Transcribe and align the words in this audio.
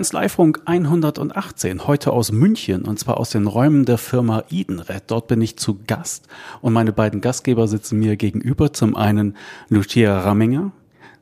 Kanzleifunk 0.00 0.62
118, 0.64 1.86
heute 1.86 2.14
aus 2.14 2.32
München 2.32 2.86
und 2.86 2.98
zwar 2.98 3.18
aus 3.18 3.28
den 3.28 3.46
Räumen 3.46 3.84
der 3.84 3.98
Firma 3.98 4.44
Edenred. 4.48 5.02
Dort 5.08 5.28
bin 5.28 5.42
ich 5.42 5.58
zu 5.58 5.78
Gast 5.86 6.26
und 6.62 6.72
meine 6.72 6.90
beiden 6.90 7.20
Gastgeber 7.20 7.68
sitzen 7.68 7.98
mir 7.98 8.16
gegenüber. 8.16 8.72
Zum 8.72 8.96
einen 8.96 9.36
Lucia 9.68 10.18
Ramminger, 10.20 10.72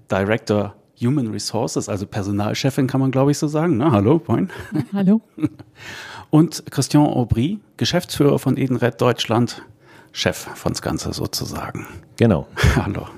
Director 0.09 0.77
Human 1.03 1.27
Resources, 1.27 1.89
also 1.89 2.07
Personalchefin 2.07 2.87
kann 2.87 3.01
man 3.01 3.11
glaube 3.11 3.33
ich 3.33 3.39
so 3.39 3.49
sagen. 3.49 3.79
Na, 3.79 3.91
hallo, 3.91 4.23
moin. 4.29 4.49
Hallo. 4.93 5.23
Und 6.31 6.63
Christian 6.71 7.05
Aubry, 7.05 7.59
Geschäftsführer 7.79 8.39
von 8.39 8.57
Edenred 8.57 9.01
Deutschland, 9.01 9.61
Chef 10.13 10.37
von 10.55 10.71
das 10.71 10.83
Ganze 10.83 11.13
sozusagen. 11.13 11.85
Genau. 12.17 12.47
Hallo. 12.77 13.09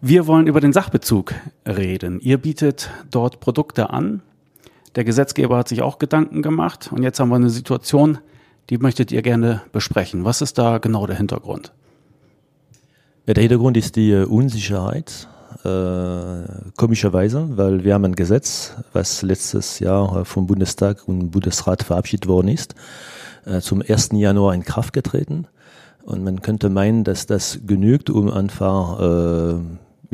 Wir 0.00 0.28
wollen 0.28 0.46
über 0.46 0.60
den 0.60 0.72
Sachbezug 0.72 1.34
reden. 1.66 2.20
Ihr 2.20 2.38
bietet 2.38 2.90
dort 3.10 3.40
Produkte 3.40 3.90
an. 3.90 4.22
Der 4.96 5.04
Gesetzgeber 5.04 5.56
hat 5.56 5.68
sich 5.68 5.82
auch 5.82 5.98
Gedanken 5.98 6.42
gemacht 6.42 6.90
und 6.92 7.02
jetzt 7.02 7.18
haben 7.18 7.28
wir 7.28 7.36
eine 7.36 7.50
Situation, 7.50 8.18
die 8.70 8.78
möchtet 8.78 9.12
ihr 9.12 9.22
gerne 9.22 9.62
besprechen. 9.72 10.24
Was 10.24 10.40
ist 10.40 10.56
da 10.58 10.78
genau 10.78 11.06
der 11.06 11.16
Hintergrund? 11.16 11.72
Ja, 13.26 13.34
der 13.34 13.42
Hintergrund 13.42 13.76
ist 13.76 13.96
die 13.96 14.12
äh, 14.12 14.24
Unsicherheit, 14.24 15.28
äh, 15.64 16.70
komischerweise, 16.76 17.56
weil 17.56 17.82
wir 17.82 17.94
haben 17.94 18.04
ein 18.04 18.14
Gesetz, 18.14 18.74
was 18.92 19.22
letztes 19.22 19.78
Jahr 19.78 20.20
äh, 20.20 20.24
vom 20.24 20.46
Bundestag 20.46 21.08
und 21.08 21.30
Bundesrat 21.30 21.82
verabschiedet 21.82 22.28
worden 22.28 22.48
ist, 22.48 22.74
äh, 23.46 23.60
zum 23.60 23.82
1. 23.82 24.10
Januar 24.12 24.54
in 24.54 24.62
Kraft 24.62 24.92
getreten. 24.92 25.46
Und 26.04 26.22
man 26.22 26.42
könnte 26.42 26.68
meinen, 26.68 27.02
dass 27.02 27.26
das 27.26 27.60
genügt, 27.66 28.10
um 28.10 28.30
einfach 28.30 29.00
äh, 29.00 29.54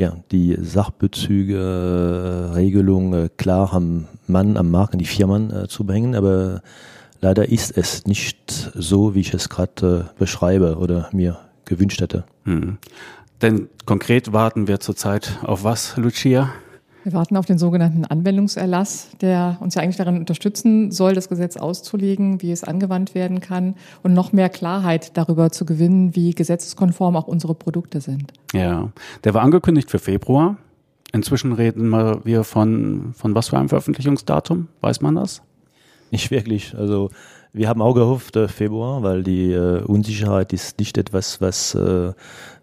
ja, 0.01 0.17
die 0.31 0.57
Sachbezüge, 0.59 1.57
äh, 1.57 2.53
Regelung 2.55 3.13
äh, 3.13 3.29
klar 3.37 3.71
am 3.71 4.07
Mann, 4.25 4.57
am 4.57 4.71
Markt, 4.71 4.93
an 4.93 4.99
die 4.99 5.05
Firmen 5.05 5.51
äh, 5.51 5.67
zu 5.67 5.85
bringen. 5.85 6.15
Aber 6.15 6.63
leider 7.21 7.47
ist 7.49 7.77
es 7.77 8.07
nicht 8.07 8.71
so, 8.73 9.13
wie 9.13 9.19
ich 9.19 9.33
es 9.35 9.47
gerade 9.47 10.09
äh, 10.09 10.19
beschreibe 10.19 10.77
oder 10.77 11.07
mir 11.13 11.37
gewünscht 11.65 12.01
hätte. 12.01 12.23
Hm. 12.45 12.79
Denn 13.43 13.69
konkret 13.85 14.33
warten 14.33 14.67
wir 14.67 14.79
zurzeit 14.79 15.37
auf 15.43 15.63
was, 15.63 15.95
Lucia? 15.97 16.51
Wir 17.03 17.13
warten 17.13 17.35
auf 17.35 17.45
den 17.45 17.57
sogenannten 17.57 18.05
Anwendungserlass, 18.05 19.09
der 19.21 19.57
uns 19.59 19.75
ja 19.75 19.81
eigentlich 19.81 19.97
darin 19.97 20.17
unterstützen 20.19 20.91
soll, 20.91 21.15
das 21.15 21.29
Gesetz 21.29 21.57
auszulegen, 21.57 22.41
wie 22.41 22.51
es 22.51 22.63
angewandt 22.63 23.15
werden 23.15 23.39
kann 23.39 23.75
und 24.03 24.13
noch 24.13 24.33
mehr 24.33 24.49
Klarheit 24.49 25.17
darüber 25.17 25.51
zu 25.51 25.65
gewinnen, 25.65 26.15
wie 26.15 26.31
gesetzeskonform 26.31 27.15
auch 27.15 27.27
unsere 27.27 27.55
Produkte 27.55 28.01
sind. 28.01 28.33
Ja, 28.53 28.89
der 29.23 29.33
war 29.33 29.41
angekündigt 29.41 29.89
für 29.89 29.99
Februar. 29.99 30.57
Inzwischen 31.11 31.53
reden 31.53 31.89
wir 31.89 32.43
von, 32.43 33.13
von 33.13 33.35
was 33.35 33.49
für 33.49 33.57
einem 33.57 33.69
Veröffentlichungsdatum? 33.69 34.67
Weiß 34.79 35.01
man 35.01 35.15
das? 35.15 35.41
Nicht 36.11 36.29
wirklich. 36.29 36.75
Also 36.77 37.09
wir 37.53 37.67
haben 37.67 37.81
auch 37.81 37.93
gehofft 37.93 38.35
äh, 38.35 38.47
Februar, 38.47 39.03
weil 39.03 39.23
die 39.23 39.51
äh, 39.51 39.81
Unsicherheit 39.83 40.53
ist 40.53 40.79
nicht 40.79 40.97
etwas, 40.97 41.41
was 41.41 41.75
äh, 41.75 42.13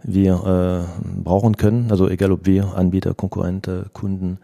wir 0.02 0.86
äh, 0.86 1.22
brauchen 1.22 1.56
können. 1.56 1.90
Also 1.90 2.08
egal 2.08 2.32
ob 2.32 2.46
wir, 2.46 2.74
Anbieter, 2.74 3.14
Konkurrente, 3.14 3.86
Kunden. 3.92 4.38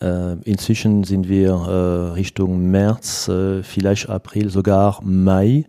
Äh, 0.00 0.34
inzwischen 0.44 1.04
sind 1.04 1.28
wir 1.28 1.52
äh, 1.52 2.12
Richtung 2.12 2.70
März, 2.70 3.30
vielleicht 3.62 4.10
April, 4.10 4.50
sogar 4.50 5.00
Mai, 5.02 5.64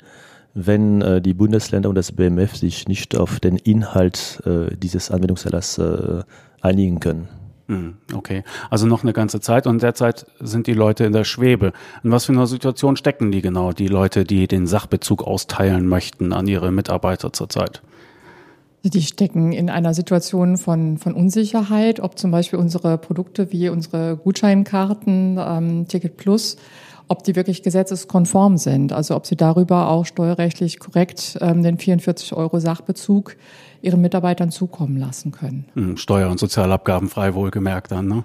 wenn 0.53 1.21
die 1.23 1.33
Bundesländer 1.33 1.89
und 1.89 1.95
das 1.95 2.11
BMF 2.11 2.55
sich 2.55 2.87
nicht 2.87 3.15
auf 3.15 3.39
den 3.39 3.55
Inhalt 3.55 4.41
dieses 4.81 5.11
Anwendungserlasses 5.11 6.25
einigen 6.59 6.99
können. 6.99 7.38
Hm, 7.69 7.97
okay, 8.15 8.43
also 8.71 8.87
noch 8.87 9.03
eine 9.03 9.13
ganze 9.13 9.41
Zeit 9.41 9.67
und 9.67 9.83
derzeit 9.83 10.25
sind 10.39 10.65
die 10.65 10.73
Leute 10.73 11.05
in 11.05 11.13
der 11.13 11.23
Schwebe. 11.23 11.71
In 12.03 12.11
was 12.11 12.25
für 12.25 12.31
einer 12.31 12.47
Situation 12.47 12.95
stecken 12.95 13.31
die 13.31 13.43
genau, 13.43 13.73
die 13.73 13.87
Leute, 13.87 14.23
die 14.23 14.47
den 14.47 14.65
Sachbezug 14.65 15.21
austeilen 15.23 15.87
möchten 15.87 16.33
an 16.33 16.47
ihre 16.47 16.71
Mitarbeiter 16.71 17.31
zurzeit? 17.31 17.83
Die 18.83 19.03
stecken 19.03 19.51
in 19.51 19.69
einer 19.69 19.93
Situation 19.93 20.57
von, 20.57 20.97
von 20.97 21.13
Unsicherheit, 21.13 21.99
ob 21.99 22.17
zum 22.17 22.31
Beispiel 22.31 22.57
unsere 22.57 22.97
Produkte 22.97 23.51
wie 23.51 23.69
unsere 23.69 24.17
Gutscheinkarten, 24.17 25.37
ähm, 25.39 25.87
Ticket 25.87 26.17
Plus, 26.17 26.57
ob 27.09 27.23
die 27.23 27.35
wirklich 27.35 27.63
gesetzeskonform 27.63 28.57
sind, 28.57 28.93
also 28.93 29.15
ob 29.15 29.25
sie 29.25 29.35
darüber 29.35 29.89
auch 29.89 30.05
steuerrechtlich 30.05 30.79
korrekt 30.79 31.37
ähm, 31.41 31.63
den 31.63 31.77
44 31.77 32.33
Euro 32.33 32.59
Sachbezug 32.59 33.35
ihren 33.81 33.99
Mitarbeitern 33.99 34.51
zukommen 34.51 34.97
lassen 34.97 35.31
können. 35.31 35.65
Hm, 35.73 35.97
Steuer- 35.97 36.29
und 36.29 36.39
Sozialabgaben 36.39 37.09
frei 37.09 37.33
wohlgemerkt 37.33 37.91
dann. 37.91 38.07
Ne? 38.07 38.23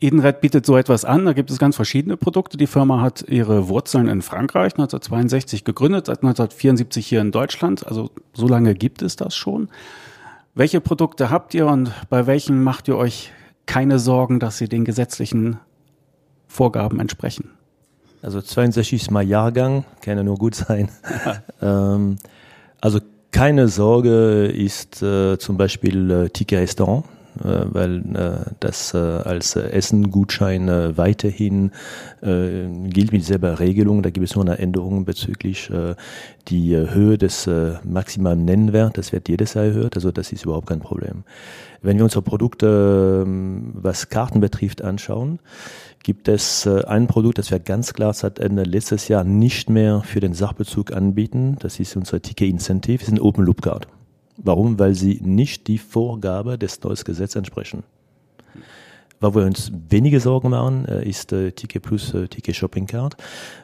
Edenred 0.00 0.40
bietet 0.40 0.66
so 0.66 0.76
etwas 0.76 1.04
an. 1.04 1.24
Da 1.24 1.34
gibt 1.34 1.50
es 1.50 1.58
ganz 1.58 1.76
verschiedene 1.76 2.16
Produkte. 2.16 2.56
Die 2.56 2.66
Firma 2.66 3.00
hat 3.00 3.24
ihre 3.28 3.68
Wurzeln 3.68 4.08
in 4.08 4.22
Frankreich 4.22 4.72
1962 4.72 5.64
gegründet, 5.64 6.06
seit 6.06 6.18
1974 6.18 7.06
hier 7.06 7.20
in 7.20 7.30
Deutschland. 7.30 7.86
Also 7.86 8.10
so 8.32 8.48
lange 8.48 8.74
gibt 8.74 9.02
es 9.02 9.16
das 9.16 9.36
schon. 9.36 9.68
Welche 10.54 10.80
Produkte 10.80 11.30
habt 11.30 11.54
ihr 11.54 11.66
und 11.66 11.92
bei 12.08 12.26
welchen 12.26 12.62
macht 12.62 12.88
ihr 12.88 12.96
euch 12.96 13.30
keine 13.66 14.00
Sorgen, 14.00 14.40
dass 14.40 14.58
sie 14.58 14.68
den 14.68 14.84
gesetzlichen 14.84 15.58
Vorgaben 16.48 16.98
entsprechen? 16.98 17.50
Also 18.22 18.42
62 18.42 19.02
ist 19.02 19.10
mal 19.10 19.22
Jahrgang, 19.22 19.84
kann 20.02 20.18
ja 20.18 20.22
nur 20.22 20.36
gut 20.36 20.54
sein. 20.54 20.90
ähm, 21.62 22.16
also 22.80 23.00
keine 23.30 23.68
Sorge 23.68 24.46
ist 24.46 25.02
äh, 25.02 25.38
zum 25.38 25.56
Beispiel 25.56 26.10
äh, 26.10 26.28
Ticket 26.28 26.58
Restaurant, 26.58 27.04
weil 27.34 27.98
äh, 28.14 28.50
das 28.60 28.94
äh, 28.94 28.98
als 28.98 29.56
Essen-Gutschein 29.56 30.68
äh, 30.68 30.96
weiterhin 30.96 31.70
äh, 32.22 32.66
gilt 32.88 33.12
mit 33.12 33.24
selber 33.24 33.60
Regelung. 33.60 34.02
Da 34.02 34.10
gibt 34.10 34.26
es 34.26 34.34
nur 34.34 34.44
eine 34.44 34.58
Änderung 34.58 35.04
bezüglich 35.04 35.70
äh, 35.70 35.94
die 36.48 36.74
äh, 36.74 36.90
Höhe 36.90 37.18
des 37.18 37.46
äh, 37.46 37.74
maximalen 37.84 38.44
Nennwerts. 38.44 38.94
Das 38.94 39.12
wird 39.12 39.28
jedes 39.28 39.54
Jahr 39.54 39.66
erhöht, 39.66 39.96
also 39.96 40.10
das 40.10 40.32
ist 40.32 40.44
überhaupt 40.44 40.68
kein 40.68 40.80
Problem. 40.80 41.24
Wenn 41.82 41.96
wir 41.96 42.04
unsere 42.04 42.22
Produkte, 42.22 43.24
äh, 43.26 43.30
was 43.74 44.08
Karten 44.08 44.40
betrifft, 44.40 44.82
anschauen, 44.82 45.38
gibt 46.02 46.28
es 46.28 46.66
äh, 46.66 46.84
ein 46.84 47.06
Produkt, 47.06 47.38
das 47.38 47.50
wir 47.50 47.58
ganz 47.58 47.94
klar 47.94 48.12
seit 48.12 48.38
Ende 48.38 48.64
letztes 48.64 49.08
Jahr 49.08 49.24
nicht 49.24 49.70
mehr 49.70 50.02
für 50.02 50.20
den 50.20 50.34
Sachbezug 50.34 50.92
anbieten. 50.92 51.56
Das 51.60 51.80
ist 51.80 51.96
unser 51.96 52.20
Ticket 52.20 52.48
Incentive, 52.48 52.98
das 52.98 53.08
ist 53.08 53.14
ein 53.14 53.20
Open 53.20 53.44
Loop 53.44 53.62
Card. 53.62 53.86
Warum? 54.36 54.78
Weil 54.78 54.94
sie 54.94 55.20
nicht 55.22 55.66
die 55.66 55.78
Vorgabe 55.78 56.58
des 56.58 56.82
neuen 56.82 56.96
Gesetzes 56.96 57.36
entsprechen. 57.36 57.82
Wo 59.22 59.34
wir 59.34 59.44
uns 59.44 59.70
wenige 59.90 60.18
Sorgen 60.18 60.48
machen, 60.48 60.86
äh, 60.86 61.06
ist 61.06 61.32
äh, 61.32 61.52
Ticket 61.52 61.82
Plus 61.82 62.14
äh, 62.14 62.26
Ticket 62.26 62.56
Shopping 62.56 62.86
Card. 62.86 63.16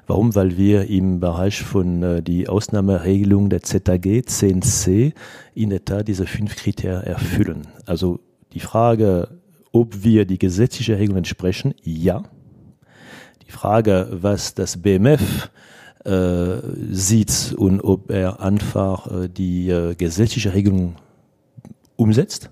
Warum? 0.07 0.35
Weil 0.35 0.59
wir 0.59 0.91
im 0.91 1.19
Bereich 1.19 1.63
von 1.63 2.03
äh, 2.03 2.23
die 2.23 2.47
Ausnahmeregelung 2.47 3.49
der 3.49 3.63
ZAG 3.63 4.05
10c 4.05 5.15
in 5.55 5.71
der 5.71 5.83
Tat 5.83 6.09
diese 6.09 6.27
fünf 6.27 6.57
Kriterien 6.57 7.05
erfüllen. 7.05 7.69
Also 7.87 8.21
die 8.53 8.61
Frage, 8.61 9.41
ob 9.73 10.05
wir 10.05 10.27
die 10.27 10.39
gesetzliche 10.39 10.99
Regelung 10.99 11.19
entsprechen, 11.19 11.75
ja. 11.83 12.25
Die 13.47 13.53
Frage, 13.53 14.09
was 14.11 14.55
das 14.55 14.83
BMF 14.83 15.51
äh, 16.07 16.61
sieht 16.91 17.55
und 17.57 17.81
ob 17.81 18.11
er 18.11 18.41
einfach 18.41 19.07
äh, 19.11 19.29
die 19.29 19.71
äh, 19.71 19.95
gesetzliche 19.95 20.55
Regelung 20.55 20.97
umsetzt 21.97 22.51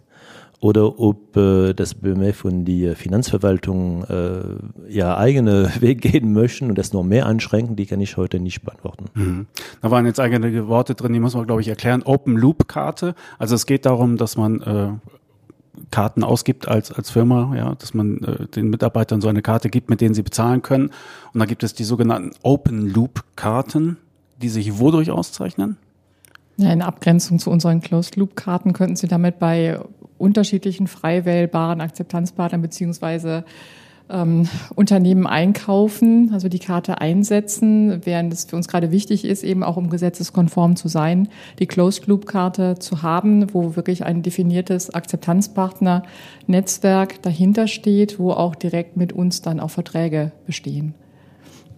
oder 0.65 0.99
ob 0.99 1.37
äh, 1.37 1.75
das 1.75 1.95
BMF 1.95 2.47
und 2.47 2.65
die 2.65 2.95
Finanzverwaltung 2.95 4.05
äh, 4.05 4.93
ja 4.93 5.17
eigene 5.17 5.71
Weg 5.81 6.01
gehen 6.01 6.33
möchten 6.33 6.71
und 6.71 6.79
das 6.79 6.95
noch 6.95 7.03
mehr 7.03 7.27
einschränken, 7.27 7.77
die 7.77 7.85
kann 7.85 8.01
ich 8.01 8.17
heute 8.17 8.41
nicht 8.41 8.63
beantworten. 8.63 9.05
Mhm. 9.15 9.47
Da 9.83 9.91
waren 9.91 10.07
jetzt 10.07 10.21
eigene 10.21 10.67
Worte 10.67 10.95
drin, 10.95 11.13
die 11.13 11.21
muss 11.21 11.35
man, 11.35 11.47
glaube 11.47 11.61
ich, 11.61 11.69
erklären. 11.69 12.03
Open 12.05 12.37
Loop 12.37 12.67
Karte. 12.67 13.15
Also 13.39 13.55
es 13.55 13.67
geht 13.67 13.85
darum, 13.85 14.17
dass 14.17 14.39
man 14.39 14.63
äh, 14.63 14.89
Karten 15.91 16.25
ausgibt 16.25 16.69
als, 16.69 16.93
als 16.93 17.11
Firma, 17.11 17.55
ja, 17.57 17.75
dass 17.75 17.95
man 17.95 18.19
äh, 18.19 18.47
den 18.47 18.69
Mitarbeitern 18.69 19.21
so 19.21 19.29
eine 19.29 19.43
Karte 19.43 19.69
gibt, 19.69 19.91
mit 19.91 20.01
denen 20.01 20.15
sie 20.15 20.23
bezahlen 20.23 20.63
können. 20.63 20.91
Und 21.33 21.41
da 21.41 21.47
gibt 21.47 21.63
es 21.63 21.75
die 21.75 21.85
sogenannten 21.85 22.31
Open 22.43 22.89
Loop 22.89 23.25
Karten, 23.37 23.97
die 24.41 24.49
sich 24.49 24.79
wodurch 24.79 25.11
auszeichnen? 25.11 25.77
Ja, 26.57 26.73
in 26.73 26.83
Abgrenzung 26.83 27.39
zu 27.39 27.51
unseren 27.51 27.81
Closed 27.81 28.17
Loop 28.17 28.37
Karten 28.37 28.73
könnten 28.73 28.97
Sie 28.97 29.09
damit 29.09 29.39
bei 29.39 29.81
unterschiedlichen 30.19 30.87
frei 30.87 31.25
wählbaren 31.25 31.81
Akzeptanzpartnern 31.81 32.63
beziehungsweise 32.63 33.45
ähm, 34.11 34.49
Unternehmen 34.75 35.27
einkaufen, 35.27 36.31
also 36.33 36.49
die 36.49 36.59
Karte 36.59 37.01
einsetzen, 37.01 38.05
während 38.05 38.33
es 38.33 38.45
für 38.45 38.57
uns 38.57 38.67
gerade 38.69 38.91
wichtig 38.91 39.25
ist, 39.25 39.43
eben 39.43 39.63
auch 39.63 39.77
um 39.77 39.91
gesetzeskonform 39.91 40.77
zu 40.77 40.89
sein, 40.89 41.29
die 41.59 41.67
Closed-Loop-Karte 41.67 42.79
zu 42.79 43.03
haben, 43.03 43.53
wo 43.55 43.77
wirklich 43.77 44.05
ein 44.05 44.23
definiertes 44.23 44.95
Akzeptanzpartner-Netzwerk 44.95 47.23
dahinter 47.23 47.67
steht, 47.67 48.19
wo 48.19 48.33
auch 48.33 48.55
direkt 48.55 48.97
mit 48.97 49.13
uns 49.13 49.43
dann 49.43 49.61
auch 49.61 49.71
Verträge 49.71 50.33
bestehen. 50.47 50.95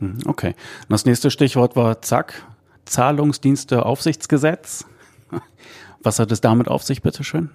Mhm, 0.01 0.19
okay. 0.27 0.49
Und 0.49 0.91
das 0.91 1.05
nächste 1.05 1.31
Stichwort 1.31 1.77
war 1.77 2.03
Zack, 2.03 2.43
Zahlungsdienste 2.87 3.87
Aufsichtsgesetz. 3.87 4.85
Was 6.03 6.19
hat 6.19 6.33
es 6.33 6.41
damit 6.41 6.69
auf 6.69 6.83
sich, 6.83 7.03
bitteschön? 7.03 7.51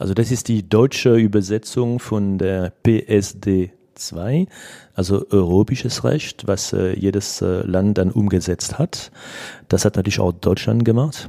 Also 0.00 0.14
das 0.14 0.30
ist 0.30 0.48
die 0.48 0.66
deutsche 0.66 1.14
Übersetzung 1.14 1.98
von 1.98 2.38
der 2.38 2.72
PSD 2.82 3.70
2, 3.94 4.46
also 4.94 5.26
europäisches 5.28 6.04
Recht, 6.04 6.46
was 6.46 6.72
äh, 6.72 6.98
jedes 6.98 7.42
äh, 7.42 7.60
Land 7.66 7.98
dann 7.98 8.10
umgesetzt 8.10 8.78
hat. 8.78 9.12
Das 9.68 9.84
hat 9.84 9.96
natürlich 9.96 10.18
auch 10.18 10.32
Deutschland 10.32 10.86
gemacht. 10.86 11.28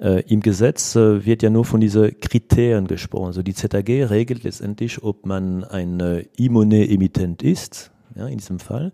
Äh, 0.00 0.22
Im 0.22 0.40
Gesetz 0.40 0.96
äh, 0.96 1.26
wird 1.26 1.42
ja 1.42 1.50
nur 1.50 1.66
von 1.66 1.82
diesen 1.82 2.18
Kriterien 2.18 2.86
gesprochen. 2.86 3.26
Also 3.26 3.42
die 3.42 3.52
ZAG 3.52 3.86
regelt 3.86 4.42
letztendlich, 4.42 5.02
ob 5.02 5.26
man 5.26 5.64
ein 5.64 6.00
äh, 6.00 6.24
E-Money-Emittent 6.38 7.42
ist, 7.42 7.90
ja, 8.16 8.26
in 8.26 8.38
diesem 8.38 8.58
Fall, 8.58 8.92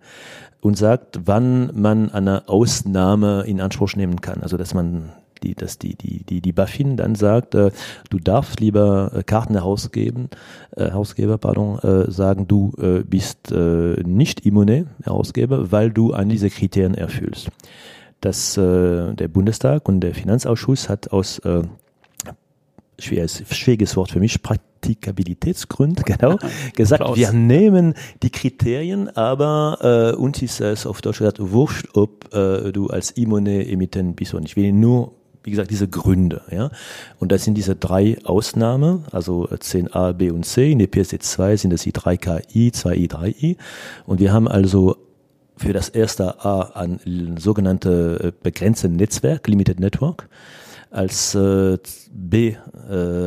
und 0.61 0.77
sagt, 0.77 1.21
wann 1.25 1.71
man 1.73 2.11
eine 2.11 2.49
Ausnahme 2.49 3.45
in 3.47 3.61
Anspruch 3.61 3.95
nehmen 3.95 4.21
kann. 4.21 4.43
Also 4.43 4.57
dass 4.57 4.75
man 4.75 5.13
die, 5.45 5.55
dass 5.55 5.79
die, 5.79 5.95
die, 5.95 6.25
die, 6.25 6.41
die 6.41 6.53
Buffin 6.53 6.97
dann 6.97 7.15
sagt, 7.15 7.55
äh, 7.55 7.71
du 8.11 8.19
darfst 8.19 8.61
lieber 8.61 9.13
äh, 9.15 9.23
Karten 9.23 9.55
herausgeben, 9.55 10.31
äh, 10.77 10.85
Herausgeber, 10.85 11.39
pardon, 11.39 11.79
äh, 11.81 12.11
sagen, 12.11 12.49
du 12.49 12.73
äh, 12.81 13.05
bist 13.05 13.53
äh, 13.53 14.03
nicht 14.03 14.45
immune 14.47 14.87
Herausgeber, 15.03 15.71
weil 15.71 15.91
du 15.91 16.13
an 16.13 16.29
diese 16.29 16.51
Kriterien 16.51 16.95
erfüllst. 16.95 17.49
Das, 18.21 18.57
äh, 18.57 19.15
der 19.15 19.29
Bundestag 19.29 19.89
und 19.89 20.01
der 20.01 20.15
Finanzausschuss 20.15 20.89
hat 20.89 21.13
aus 21.13 21.39
äh, 21.41 21.63
schwieriges, 22.99 23.45
schwieriges 23.51 23.97
Wort 23.97 24.13
für 24.13 24.21
mich, 24.21 24.43
Praktikabilitätsgrund, 24.43 26.05
genau, 26.07 26.39
gesagt, 26.75 27.03
Applaus. 27.03 27.19
wir 27.19 27.33
nehmen 27.33 27.95
die 28.23 28.31
Kriterien, 28.31 29.15
aber 29.17 30.15
äh, 30.15 30.17
uns 30.17 30.43
ist 30.43 30.61
es 30.61 30.87
auf 30.87 31.03
Deutsch 31.03 31.19
gesagt, 31.19 31.39
wurscht, 31.41 31.89
ob 31.95 32.35
äh, 32.35 32.73
du 32.73 32.89
als 32.89 33.11
Immune-Emittent 33.11 34.17
bist 34.17 34.35
oder 34.35 34.43
nicht. 34.43 34.53
Ich 34.53 34.63
will 34.63 34.73
nur 34.73 35.13
wie 35.45 35.51
gesagt, 35.51 35.71
diese 35.71 35.89
Gründe. 35.89 36.43
Ja? 36.51 36.71
Und 37.19 37.31
das 37.31 37.45
sind 37.45 37.55
diese 37.55 37.77
drei 37.77 38.17
Ausnahmen, 38.25 39.05
also 39.13 39.47
10a, 39.47 40.15
b 40.15 40.31
und 40.31 40.45
c. 40.45 40.73
In 40.73 40.79
der 40.79 40.87
PSD 40.87 41.19
2 41.21 41.57
sind 41.59 41.73
das 41.73 41.83
die 41.83 41.93
3KI, 41.93 42.75
2i, 42.75 43.11
3i. 43.11 43.57
Und 44.07 44.21
wir 44.21 44.33
haben 44.33 44.49
also 44.49 44.97
für 45.57 45.73
das 45.73 45.91
erste 45.91 46.45
A 46.45 46.73
ein 46.75 47.37
sogenannte 47.39 48.21
äh, 48.23 48.33
begrenzte 48.43 48.89
Netzwerk, 48.89 49.47
Limited 49.47 49.81
Network. 49.81 50.29
Als 50.91 51.35
äh, 51.35 51.77
B 52.13 52.49
äh, 52.49 52.57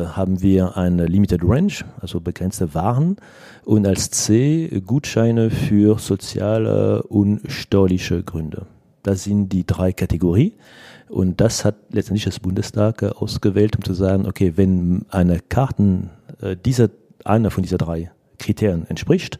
haben 0.06 0.42
wir 0.42 0.76
eine 0.76 1.06
Limited 1.06 1.42
Range, 1.44 1.72
also 2.00 2.20
begrenzte 2.20 2.74
Waren. 2.74 3.16
Und 3.64 3.86
als 3.86 4.10
C 4.10 4.82
Gutscheine 4.84 5.50
für 5.50 5.98
soziale 5.98 7.02
und 7.04 7.42
steuerliche 7.50 8.22
Gründe. 8.22 8.66
Das 9.02 9.24
sind 9.24 9.50
die 9.50 9.66
drei 9.66 9.92
Kategorien. 9.92 10.52
Und 11.08 11.40
das 11.40 11.64
hat 11.64 11.76
letztendlich 11.90 12.24
das 12.24 12.40
Bundestag 12.40 13.02
äh, 13.02 13.06
ausgewählt, 13.06 13.76
um 13.76 13.84
zu 13.84 13.94
sagen, 13.94 14.26
okay, 14.26 14.52
wenn 14.56 15.06
eine 15.10 15.40
Karten 15.40 16.10
äh, 16.40 16.56
dieser, 16.56 16.90
einer 17.24 17.50
von 17.50 17.62
dieser 17.62 17.78
drei 17.78 18.10
Kriterien 18.38 18.86
entspricht, 18.88 19.38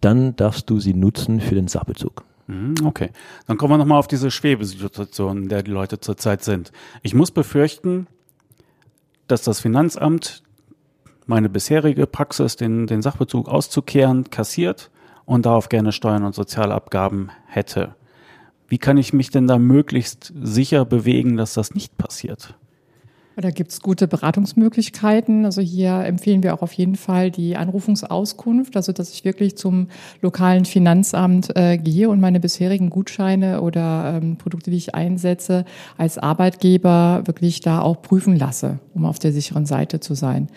dann 0.00 0.36
darfst 0.36 0.68
du 0.70 0.78
sie 0.78 0.94
nutzen 0.94 1.40
für 1.40 1.54
den 1.54 1.68
Sachbezug. 1.68 2.24
Mhm, 2.46 2.74
okay, 2.84 3.10
dann 3.46 3.56
kommen 3.56 3.72
wir 3.72 3.78
nochmal 3.78 3.98
auf 3.98 4.06
diese 4.06 4.30
Schwebesituation, 4.30 5.44
in 5.44 5.48
der 5.48 5.62
die 5.62 5.70
Leute 5.70 6.00
zurzeit 6.00 6.44
sind. 6.44 6.70
Ich 7.02 7.14
muss 7.14 7.30
befürchten, 7.30 8.06
dass 9.26 9.42
das 9.42 9.60
Finanzamt 9.60 10.42
meine 11.26 11.48
bisherige 11.48 12.06
Praxis, 12.06 12.56
den, 12.56 12.86
den 12.86 13.02
Sachbezug 13.02 13.48
auszukehren, 13.48 14.30
kassiert 14.30 14.90
und 15.24 15.44
darauf 15.44 15.68
gerne 15.68 15.90
Steuern 15.90 16.24
und 16.24 16.34
Sozialabgaben 16.34 17.30
hätte. 17.46 17.96
Wie 18.68 18.78
kann 18.78 18.96
ich 18.98 19.12
mich 19.12 19.30
denn 19.30 19.46
da 19.46 19.58
möglichst 19.58 20.32
sicher 20.42 20.84
bewegen, 20.84 21.36
dass 21.36 21.54
das 21.54 21.74
nicht 21.74 21.96
passiert? 21.96 22.54
Da 23.38 23.50
gibt 23.50 23.70
es 23.70 23.82
gute 23.82 24.08
Beratungsmöglichkeiten. 24.08 25.44
Also 25.44 25.60
hier 25.60 25.92
empfehlen 26.04 26.42
wir 26.42 26.54
auch 26.54 26.62
auf 26.62 26.72
jeden 26.72 26.96
Fall 26.96 27.30
die 27.30 27.56
Anrufungsauskunft, 27.56 28.76
also 28.76 28.92
dass 28.92 29.12
ich 29.12 29.26
wirklich 29.26 29.58
zum 29.58 29.88
lokalen 30.22 30.64
Finanzamt 30.64 31.54
äh, 31.54 31.76
gehe 31.76 32.08
und 32.08 32.18
meine 32.18 32.40
bisherigen 32.40 32.88
Gutscheine 32.88 33.60
oder 33.60 34.20
ähm, 34.22 34.38
Produkte, 34.38 34.70
die 34.70 34.78
ich 34.78 34.94
einsetze, 34.94 35.66
als 35.98 36.16
Arbeitgeber 36.16 37.24
wirklich 37.26 37.60
da 37.60 37.82
auch 37.82 38.00
prüfen 38.00 38.36
lasse, 38.36 38.78
um 38.94 39.04
auf 39.04 39.18
der 39.18 39.32
sicheren 39.32 39.66
Seite 39.66 40.00
zu 40.00 40.14
sein. 40.14 40.48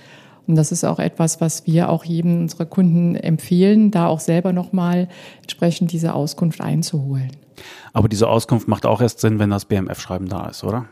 Und 0.50 0.56
das 0.56 0.72
ist 0.72 0.84
auch 0.84 0.98
etwas, 0.98 1.42
was 1.42 1.68
wir 1.68 1.90
auch 1.90 2.04
jedem 2.04 2.42
unserer 2.42 2.66
Kunden 2.66 3.14
empfehlen, 3.14 3.92
da 3.92 4.08
auch 4.08 4.20
selber 4.20 4.52
nochmal 4.52 5.08
entsprechend 5.44 5.92
diese 5.92 6.16
Auskunft 6.16 6.60
einzuholen. 6.60 7.30
Aber 7.94 8.10
diese 8.10 8.28
Auskunft 8.28 8.68
macht 8.68 8.88
auch 8.88 9.00
erst 9.00 9.20
Sinn, 9.20 9.38
wenn 9.38 9.52
das 9.52 9.66
BMF-Schreiben 9.66 10.28
da 10.28 10.48
ist, 10.48 10.64
oder? 10.64 10.88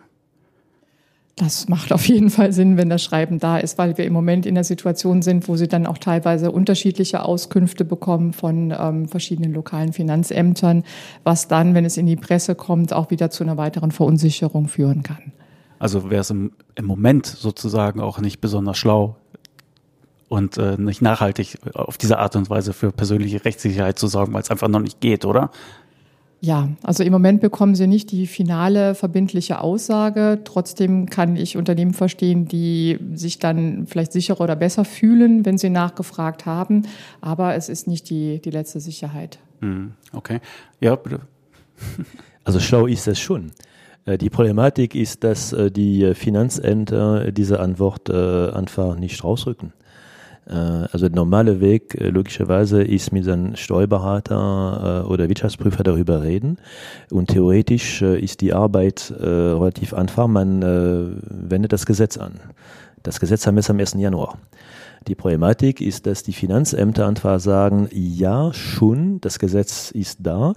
Das 1.37 1.69
macht 1.69 1.91
auf 1.91 2.07
jeden 2.07 2.29
Fall 2.29 2.53
Sinn, 2.53 2.77
wenn 2.77 2.91
das 2.91 3.01
Schreiben 3.03 3.39
da 3.39 3.57
ist, 3.57 3.79
weil 3.79 3.97
wir 3.97 4.05
im 4.05 4.13
Moment 4.13 4.45
in 4.45 4.53
der 4.53 4.63
Situation 4.63 5.23
sind, 5.23 5.47
wo 5.47 5.55
sie 5.55 5.67
dann 5.67 5.87
auch 5.87 5.97
teilweise 5.97 6.51
unterschiedliche 6.51 7.23
Auskünfte 7.23 7.83
bekommen 7.83 8.33
von 8.33 8.71
ähm, 8.79 9.07
verschiedenen 9.07 9.53
lokalen 9.53 9.91
Finanzämtern, 9.91 10.83
was 11.23 11.47
dann, 11.47 11.73
wenn 11.73 11.83
es 11.83 11.97
in 11.97 12.05
die 12.05 12.15
Presse 12.15 12.53
kommt, 12.53 12.93
auch 12.93 13.09
wieder 13.09 13.31
zu 13.31 13.43
einer 13.43 13.57
weiteren 13.57 13.89
Verunsicherung 13.89 14.67
führen 14.67 15.01
kann. 15.01 15.31
Also 15.79 16.09
wäre 16.09 16.21
es 16.21 16.29
im, 16.29 16.51
im 16.75 16.85
Moment 16.85 17.25
sozusagen 17.25 18.01
auch 18.01 18.19
nicht 18.19 18.39
besonders 18.39 18.77
schlau 18.77 19.15
und 20.29 20.57
äh, 20.57 20.77
nicht 20.77 21.01
nachhaltig 21.01 21.57
auf 21.73 21.97
diese 21.97 22.19
Art 22.19 22.35
und 22.35 22.49
Weise 22.49 22.73
für 22.73 22.91
persönliche 22.91 23.43
Rechtssicherheit 23.45 23.97
zu 23.97 24.07
sorgen, 24.07 24.33
weil 24.33 24.41
es 24.41 24.51
einfach 24.51 24.67
noch 24.67 24.81
nicht 24.81 24.99
geht, 24.99 25.25
oder? 25.25 25.51
Ja, 26.39 26.69
also 26.83 27.03
im 27.03 27.11
Moment 27.11 27.41
bekommen 27.41 27.73
sie 27.73 27.87
nicht 27.87 28.11
die 28.11 28.27
finale 28.27 28.93
verbindliche 28.93 29.59
Aussage. 29.59 30.41
Trotzdem 30.43 31.09
kann 31.09 31.35
ich 31.35 31.57
Unternehmen 31.57 31.93
verstehen, 31.93 32.47
die 32.47 32.99
sich 33.15 33.39
dann 33.39 33.87
vielleicht 33.87 34.11
sicherer 34.11 34.41
oder 34.41 34.55
besser 34.55 34.85
fühlen, 34.85 35.45
wenn 35.45 35.57
sie 35.57 35.71
nachgefragt 35.71 36.45
haben. 36.45 36.83
Aber 37.21 37.55
es 37.55 37.69
ist 37.69 37.87
nicht 37.87 38.09
die, 38.11 38.39
die 38.39 38.51
letzte 38.51 38.79
Sicherheit. 38.79 39.39
Hm, 39.61 39.93
okay. 40.13 40.39
Ja, 40.79 40.95
bitte. 40.95 41.21
Also 42.43 42.61
schlau 42.61 42.87
ist 42.87 43.09
es 43.09 43.19
schon. 43.19 43.51
Äh, 44.05 44.17
die 44.17 44.29
Problematik 44.29 44.95
ist, 44.95 45.25
dass 45.25 45.51
äh, 45.51 45.69
die 45.69 46.13
Finanzämter 46.15 47.29
diese 47.33 47.59
Antwort 47.59 48.07
äh, 48.07 48.51
einfach 48.51 48.95
nicht 48.95 49.21
rausrücken. 49.21 49.73
Äh, 50.49 50.53
also 50.53 51.09
der 51.09 51.15
normale 51.15 51.59
Weg 51.59 51.95
äh, 51.95 52.09
logischerweise 52.09 52.81
ist 52.81 53.11
mit 53.11 53.27
einem 53.27 53.55
Steuerberater 53.55 55.03
äh, 55.05 55.07
oder 55.07 55.29
Wirtschaftsprüfer 55.29 55.83
darüber 55.83 56.21
reden. 56.21 56.57
Und 57.11 57.29
theoretisch 57.29 58.01
ist 58.01 58.41
die 58.41 58.53
Arbeit 58.53 59.13
relativ 59.19 59.93
einfach. 59.93 60.27
Man 60.27 60.61
wendet 61.29 61.73
das 61.73 61.85
Gesetz 61.85 62.17
an. 62.17 62.39
Das 63.03 63.19
Gesetz 63.19 63.47
haben 63.47 63.55
wir 63.55 63.69
am 63.69 63.79
1. 63.79 63.93
Januar. 63.93 64.37
Die 65.07 65.15
Problematik 65.15 65.79
ist, 65.79 66.05
dass 66.05 66.23
die 66.23 66.33
Finanzämter 66.33 67.07
einfach 67.07 67.39
sagen, 67.39 67.87
ja, 67.91 68.51
schon, 68.53 69.21
das 69.21 69.39
Gesetz 69.39 69.91
ist 69.91 70.19
da, 70.21 70.53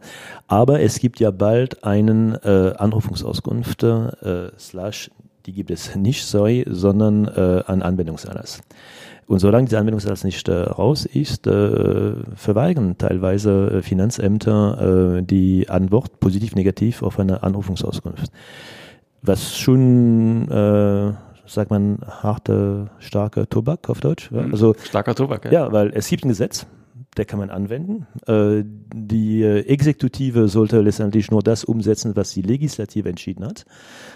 aber 0.49 0.81
es 0.81 0.99
gibt 0.99 1.21
ja 1.21 1.31
bald 1.31 1.85
einen 1.85 2.35
äh, 2.35 2.73
Anrufungsauskunft, 2.76 3.85
äh, 3.85 4.50
slash, 4.59 5.11
die 5.47 5.53
gibt 5.53 5.71
es 5.71 5.95
nicht, 5.95 6.25
sorry, 6.25 6.64
sondern 6.69 7.29
äh, 7.29 7.62
einen 7.67 7.83
Anwendungserlass. 7.83 8.61
Und 9.31 9.39
solange 9.39 9.67
dieser 9.67 9.79
Anwendungsersatz 9.79 10.25
nicht 10.25 10.49
äh, 10.49 10.55
raus 10.55 11.07
ist, 11.07 11.47
äh, 11.47 12.15
verweigern 12.35 12.99
teilweise 12.99 13.75
äh, 13.75 13.83
Finanzämter 13.83 15.19
äh, 15.19 15.23
die 15.23 15.69
Antwort 15.69 16.19
positiv, 16.19 16.57
negativ 16.57 17.05
auf 17.05 17.21
eine 17.21 17.45
Anrufungsauskunft. 17.45 18.33
Was 19.23 19.57
schon, 19.57 20.51
äh, 20.51 21.13
sagt 21.47 21.71
man, 21.71 22.01
harte, 22.09 22.91
starke 22.99 23.49
Tobak 23.49 23.89
auf 23.89 24.01
Deutsch. 24.01 24.33
Ja? 24.33 24.43
Mhm. 24.43 24.53
Also, 24.53 24.75
Starker 24.83 25.15
Tobak, 25.15 25.45
ja. 25.45 25.53
Ja, 25.53 25.73
weil 25.73 25.93
es 25.95 26.09
gibt 26.09 26.25
ein 26.25 26.31
Gesetz, 26.31 26.67
der 27.17 27.25
kann 27.25 27.39
man 27.39 27.51
anwenden. 27.51 28.09
Äh, 28.27 28.65
die 28.93 29.43
äh, 29.43 29.61
Exekutive 29.61 30.49
sollte 30.49 30.81
letztendlich 30.81 31.31
nur 31.31 31.45
das 31.45 31.63
umsetzen, 31.63 32.17
was 32.17 32.33
die 32.33 32.43
Legislative 32.43 33.09
entschieden 33.09 33.45
hat. 33.45 33.65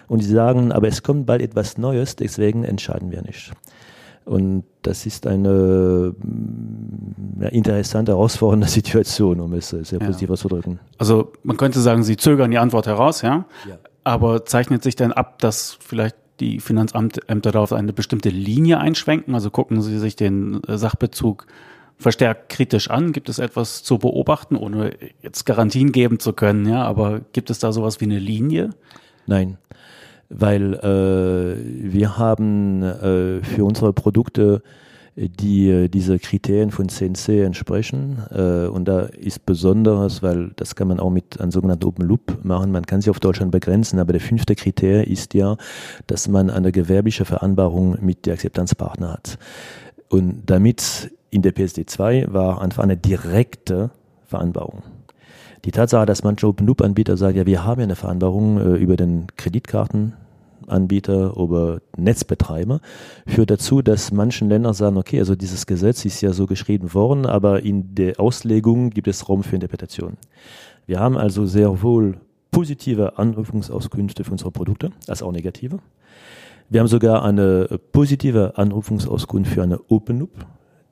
Und 0.09 0.25
sie 0.25 0.33
sagen, 0.33 0.73
aber 0.73 0.89
es 0.89 1.05
kommt 1.05 1.27
bald 1.27 1.41
etwas 1.41 1.79
Neues, 1.79 2.17
deswegen 2.17 2.65
entscheiden 2.65 3.13
wir 3.13 3.23
nicht. 3.23 3.53
Und 4.25 4.65
das 4.83 5.07
ist 5.07 5.27
eine 5.27 6.15
mm, 6.17 7.43
ja, 7.43 7.49
interessante, 7.49 8.13
herausfordernde 8.13 8.69
Situation, 8.69 9.41
um 9.41 9.53
es 9.55 9.71
sehr 9.71 9.99
positiv 9.99 10.29
ja. 10.29 10.33
auszudrücken. 10.33 10.81
Also 10.99 11.33
man 11.43 11.57
könnte 11.57 11.81
sagen, 11.81 12.03
Sie 12.03 12.17
zögern 12.17 12.51
die 12.51 12.59
Antwort 12.59 12.87
heraus, 12.87 13.23
ja? 13.23 13.45
ja. 13.69 13.79
Aber 14.03 14.45
zeichnet 14.45 14.83
sich 14.83 14.97
denn 14.97 15.13
ab, 15.13 15.39
dass 15.41 15.77
vielleicht 15.81 16.17
die 16.41 16.61
Finanzämter 16.61 17.53
da 17.53 17.61
auf 17.61 17.73
eine 17.73 17.93
bestimmte 17.93 18.29
Linie 18.29 18.79
einschwenken? 18.79 19.35
Also 19.35 19.51
gucken 19.51 19.83
Sie 19.83 19.99
sich 19.99 20.17
den 20.17 20.63
äh, 20.65 20.79
Sachbezug 20.79 21.47
verstärkt 21.97 22.49
kritisch 22.49 22.91
an? 22.91 23.13
Gibt 23.13 23.29
es 23.29 23.39
etwas 23.39 23.83
zu 23.83 23.99
beobachten, 23.99 24.57
ohne 24.57 24.97
jetzt 25.23 25.45
Garantien 25.45 25.93
geben 25.93 26.19
zu 26.19 26.33
können, 26.33 26.67
ja? 26.67 26.83
Aber 26.85 27.21
gibt 27.33 27.51
es 27.51 27.59
da 27.59 27.73
sowas 27.73 28.01
wie 28.01 28.07
eine 28.07 28.19
Linie? 28.19 28.71
Nein 29.27 29.59
weil 30.29 30.75
äh, 30.75 31.93
wir 31.93 32.19
haben 32.19 32.83
äh, 32.83 33.43
für 33.43 33.65
unsere 33.65 33.93
Produkte 33.93 34.63
die 35.17 35.69
äh, 35.69 35.89
diese 35.89 36.19
Kriterien 36.19 36.71
von 36.71 36.89
CNC 36.89 37.45
entsprechen. 37.45 38.19
Äh, 38.31 38.67
und 38.67 38.87
da 38.87 39.03
ist 39.03 39.47
Besonderes, 39.47 40.23
weil 40.23 40.51
das 40.57 40.75
kann 40.75 40.89
man 40.89 41.01
auch 41.01 41.11
mit 41.11 41.41
einem 41.41 41.51
sogenannten 41.51 41.85
Open 41.85 42.07
Loop 42.07 42.39
machen. 42.43 42.73
Man 42.73 42.85
kann 42.85 43.01
sie 43.01 43.11
auf 43.11 43.21
Deutschland 43.21 43.53
begrenzen, 43.53 43.99
aber 43.99 44.13
der 44.13 44.21
fünfte 44.21 44.55
Kriterium 44.55 45.05
ist 45.05 45.35
ja, 45.35 45.57
dass 46.07 46.29
man 46.29 46.51
eine 46.51 46.73
gewerbliche 46.73 47.25
Vereinbarung 47.25 47.99
mit 48.01 48.27
der 48.27 48.35
Akzeptanzpartner 48.35 49.13
hat. 49.13 49.39
Und 50.09 50.43
damit 50.47 51.13
in 51.31 51.43
der 51.43 51.55
PSD2 51.55 52.33
war 52.33 52.61
einfach 52.61 52.83
eine 52.83 52.97
direkte 52.97 53.91
Vereinbarung. 54.27 54.83
Die 55.65 55.71
Tatsache, 55.71 56.05
dass 56.05 56.23
manche 56.23 56.47
Open-Loop-Anbieter 56.47 57.17
sagen, 57.17 57.39
ja, 57.39 57.47
wir 57.47 57.65
haben 57.65 57.81
ja 57.81 57.85
eine 57.85 57.97
Vereinbarung 57.97 58.59
äh, 58.59 58.77
über 58.77 58.97
den 58.97 59.29
Kreditkartenanbieter, 59.37 61.37
über 61.39 61.81
Netzbetreiber, 61.97 62.81
führt 63.27 63.51
dazu, 63.51 63.81
dass 63.81 64.13
manchen 64.13 64.51
Ländern 64.51 64.75
sagen, 64.75 64.99
okay, 64.99 65.19
also 65.19 65.35
dieses 65.35 65.65
Gesetz 65.65 66.05
ist 66.05 66.21
ja 66.21 66.35
so 66.35 66.47
geschrieben 66.47 66.93
worden, 66.93 67.25
aber 67.25 67.63
in 67.63 67.95
der 67.95 68.21
Auslegung 68.21 68.91
gibt 68.91 69.09
es 69.09 69.27
Raum 69.27 69.43
für 69.43 69.55
Interpretation. 69.55 70.19
Wir 70.87 71.01
haben 71.01 71.17
also 71.17 71.47
sehr 71.47 71.83
wohl 71.83 72.19
positive 72.51 73.19
Anrufungsauskünfte 73.19 74.25
für 74.25 74.33
unsere 74.33 74.51
Produkte, 74.51 74.93
als 75.09 75.23
auch 75.23 75.33
negative. 75.33 75.79
Wir 76.69 76.81
haben 76.81 76.89
sogar 76.89 77.25
eine 77.25 77.81
positive 77.93 78.59
Anrufungsauskunft 78.59 79.53
für 79.53 79.63
eine 79.63 79.81
Open 79.89 80.19
Loop, 80.19 80.45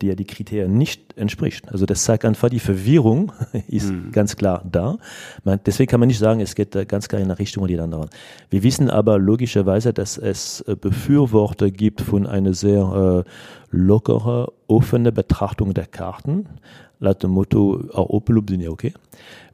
die 0.03 0.09
ja 0.09 0.15
die 0.15 0.25
Kriterien 0.25 0.77
nicht 0.77 1.17
entspricht. 1.17 1.71
Also 1.71 1.87
das 1.87 2.05
zeigt 2.05 2.25
einfach, 2.25 2.51
die 2.51 2.59
Verwirrung 2.59 3.33
ist 3.69 3.91
mhm. 3.91 4.13
ganz 4.13 4.37
klar 4.37 4.65
da. 4.71 4.99
Man, 5.45 5.61
deswegen 5.65 5.91
kann 5.91 6.01
man 6.01 6.09
nicht 6.09 6.19
sagen, 6.19 6.41
es 6.41 6.55
geht 6.55 6.73
ganz 6.89 7.09
klar 7.09 7.21
in 7.21 7.29
eine 7.31 7.39
Richtung 7.39 7.63
oder 7.63 7.73
die 7.73 7.81
andere. 7.81 8.09
Wir 8.51 8.63
wissen 8.63 8.91
aber 8.91 9.19
logischerweise, 9.19 9.93
dass 9.93 10.19
es 10.19 10.61
äh, 10.63 10.77
Befürworter 10.77 11.71
gibt 11.71 12.01
von 12.01 12.27
einer 12.27 12.53
sehr 12.53 13.25
äh, 13.25 13.31
lockere, 13.73 14.53
offene 14.69 15.11
Betrachtung 15.11 15.75
der 15.75 15.87
Karten. 15.87 16.47
Laut 17.01 17.21
dem 17.23 17.33
Motto, 17.33 17.83
auch 17.93 18.11
Open 18.11 18.37
Loop 18.37 18.51
sind 18.51 18.61
ja 18.61 18.71
okay. 18.71 18.95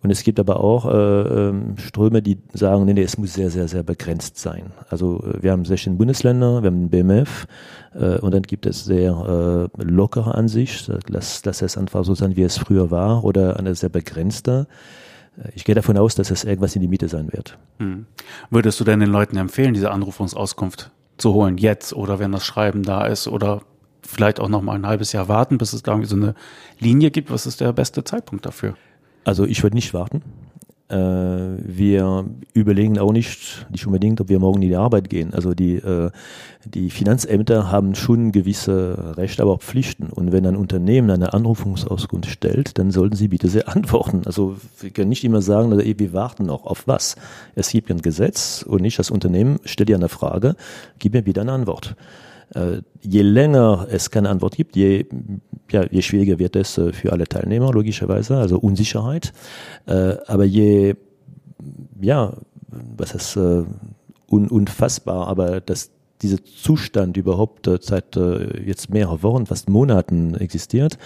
Und 0.03 0.11
es 0.11 0.23
gibt 0.23 0.39
aber 0.39 0.61
auch 0.61 0.85
äh, 0.85 1.49
ähm, 1.49 1.79
Ströme, 1.79 2.21
die 2.21 2.39
sagen, 2.53 2.85
nee, 2.85 3.01
es 3.01 3.17
muss 3.17 3.33
sehr, 3.33 3.49
sehr, 3.49 3.69
sehr 3.69 3.83
begrenzt 3.83 4.37
sein. 4.37 4.67
Also 4.91 5.25
äh, 5.25 5.43
wir 5.43 5.53
haben 5.53 5.65
16 5.65 5.97
Bundesländer, 5.97 6.63
wir 6.63 6.67
haben 6.67 6.91
den 6.91 6.91
BMF 6.91 7.47
äh, 7.95 8.19
und 8.19 8.35
dann 8.35 8.43
gibt 8.43 8.67
es 8.67 8.85
sehr 8.85 9.71
äh, 9.75 9.83
lockere 9.83 10.35
Ansicht, 10.35 10.91
lass, 11.09 11.43
lass 11.45 11.63
es 11.63 11.79
einfach 11.79 12.05
so 12.05 12.15
sein, 12.15 12.37
wie 12.37 12.43
es 12.43 12.59
früher 12.59 12.91
war 12.91 13.25
oder 13.25 13.59
eine 13.59 13.75
sehr 13.75 13.89
begrenzte. 13.89 14.67
Äh, 15.39 15.49
ich 15.55 15.65
gehe 15.65 15.75
davon 15.75 15.97
aus, 15.97 16.15
dass 16.15 16.31
es 16.31 16.45
irgendwas 16.45 16.77
in 16.77 16.83
die 16.83 16.89
Mitte 16.89 17.09
sein 17.09 17.33
wird. 17.33 17.57
Hm. 17.79 18.07
Würdest 18.51 18.79
du 18.79 18.85
denn 18.85 19.01
den 19.01 19.11
Leuten 19.11 19.39
empfehlen, 19.39 19.73
diese 19.73 19.91
Anrufungsauskunft 19.91 20.91
zu 21.17 21.33
holen, 21.33 21.57
jetzt 21.57 21.95
oder 21.95 22.19
wenn 22.19 22.33
das 22.33 22.45
Schreiben 22.45 22.83
da 22.83 23.07
ist 23.07 23.27
oder 23.27 23.63
vielleicht 24.09 24.41
auch 24.41 24.49
noch 24.49 24.62
mal 24.62 24.75
ein 24.75 24.87
halbes 24.87 25.12
Jahr 25.12 25.29
warten, 25.29 25.59
bis 25.59 25.73
es 25.73 25.83
da 25.83 25.93
irgendwie 25.93 26.09
so 26.09 26.17
eine 26.17 26.35
Linie 26.79 27.11
gibt? 27.11 27.31
Was 27.31 27.47
ist 27.47 27.61
der 27.61 27.73
beste 27.73 28.05
Zeitpunkt 28.05 28.47
dafür? 28.47 28.75
Also 29.25 29.45
ich 29.45 29.62
würde 29.62 29.77
nicht 29.77 29.93
warten. 29.93 30.23
Äh, 30.88 30.97
wir 30.97 32.25
überlegen 32.55 32.99
auch 32.99 33.12
nicht, 33.12 33.67
nicht 33.71 33.87
unbedingt, 33.87 34.23
ob 34.23 34.31
wir 34.31 34.38
morgen 34.38 34.62
in 34.62 34.71
die 34.71 34.77
Arbeit 34.77 35.11
gehen. 35.11 35.35
Also 35.35 35.53
die, 35.53 35.75
äh, 35.75 36.11
die 36.65 36.88
Finanzämter 36.88 37.71
haben 37.71 37.95
schon 37.95 38.33
gewisse 38.33 39.17
Rechte, 39.19 39.43
aber 39.43 39.53
auch 39.53 39.61
Pflichten. 39.61 40.07
Und 40.07 40.33
wenn 40.33 40.47
ein 40.47 40.57
Unternehmen 40.57 41.11
eine 41.11 41.35
Anrufungsauskunft 41.35 42.31
stellt, 42.31 42.79
dann 42.79 42.91
sollten 42.91 43.17
sie 43.17 43.29
bitte 43.29 43.49
sehr 43.49 43.69
antworten. 43.77 44.23
Also 44.25 44.57
wir 44.81 44.88
können 44.88 45.11
nicht 45.11 45.25
immer 45.25 45.43
sagen, 45.43 45.71
also, 45.73 45.85
wir 45.85 46.12
warten 46.15 46.47
noch 46.47 46.65
auf 46.65 46.87
was. 46.87 47.17
Es 47.55 47.71
gibt 47.71 47.91
ein 47.91 48.00
Gesetz 48.00 48.65
und 48.67 48.81
nicht 48.81 48.99
das 48.99 49.11
Unternehmen 49.11 49.61
stellt 49.67 49.91
dir 49.91 49.97
eine 49.97 50.09
Frage, 50.09 50.57
gib 50.99 51.12
mir 51.12 51.23
bitte 51.23 51.43
eine 51.43 51.53
Antwort. 51.53 51.97
Äh, 52.55 52.83
je 53.02 53.23
länger 53.23 53.87
es 53.90 54.11
keine 54.11 54.28
Antwort 54.31 54.57
gibt, 54.57 54.76
je, 54.76 55.07
ja, 55.71 55.85
je 55.90 56.02
schwieriger 56.02 56.38
wird 56.38 56.57
es 56.57 56.78
äh, 56.78 56.93
für 56.93 57.12
alle 57.12 57.26
Teilnehmer, 57.26 57.73
logischerweise, 57.73 58.37
also 58.37 58.59
Unsicherheit. 58.59 59.33
Äh, 59.87 60.17
aber 60.26 60.45
je, 60.45 60.95
ja, 62.00 62.33
was 62.97 63.14
ist 63.14 63.37
un, 63.37 64.49
unfassbar, 64.49 65.26
aber 65.28 65.61
dass 65.61 65.90
dieser 66.21 66.45
Zustand 66.45 67.17
überhaupt 67.17 67.69
seit 67.81 68.17
jetzt 68.67 68.90
mehreren 68.90 69.23
Wochen, 69.23 69.47
fast 69.47 69.71
Monaten 69.71 70.35
existiert, 70.35 70.99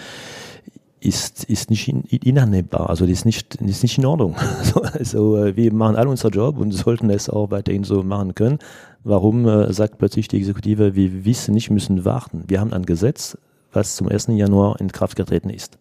ist, 0.99 1.43
ist 1.45 1.69
nicht 1.69 1.87
in, 1.87 2.03
inannehmbar, 2.03 2.89
also 2.89 3.05
ist 3.05 3.25
nicht, 3.25 3.55
ist 3.55 3.83
nicht 3.83 3.97
in 3.97 4.05
Ordnung. 4.05 4.35
Also, 4.93 5.55
wir 5.55 5.73
machen 5.73 5.95
alle 5.95 6.09
unser 6.09 6.29
Job 6.29 6.59
und 6.59 6.71
sollten 6.71 7.09
es 7.09 7.29
auch 7.29 7.51
weiterhin 7.51 7.83
so 7.83 8.03
machen 8.03 8.35
können. 8.35 8.59
Warum 9.03 9.47
äh, 9.47 9.73
sagt 9.73 9.97
plötzlich 9.97 10.27
die 10.27 10.37
Exekutive, 10.37 10.95
wir 10.95 11.25
wissen 11.25 11.53
nicht, 11.53 11.69
müssen 11.69 12.05
warten? 12.05 12.45
Wir 12.47 12.61
haben 12.61 12.71
ein 12.71 12.85
Gesetz, 12.85 13.37
was 13.73 13.95
zum 13.95 14.07
1. 14.07 14.27
Januar 14.29 14.79
in 14.79 14.91
Kraft 14.91 15.17
getreten 15.17 15.49
ist. 15.49 15.77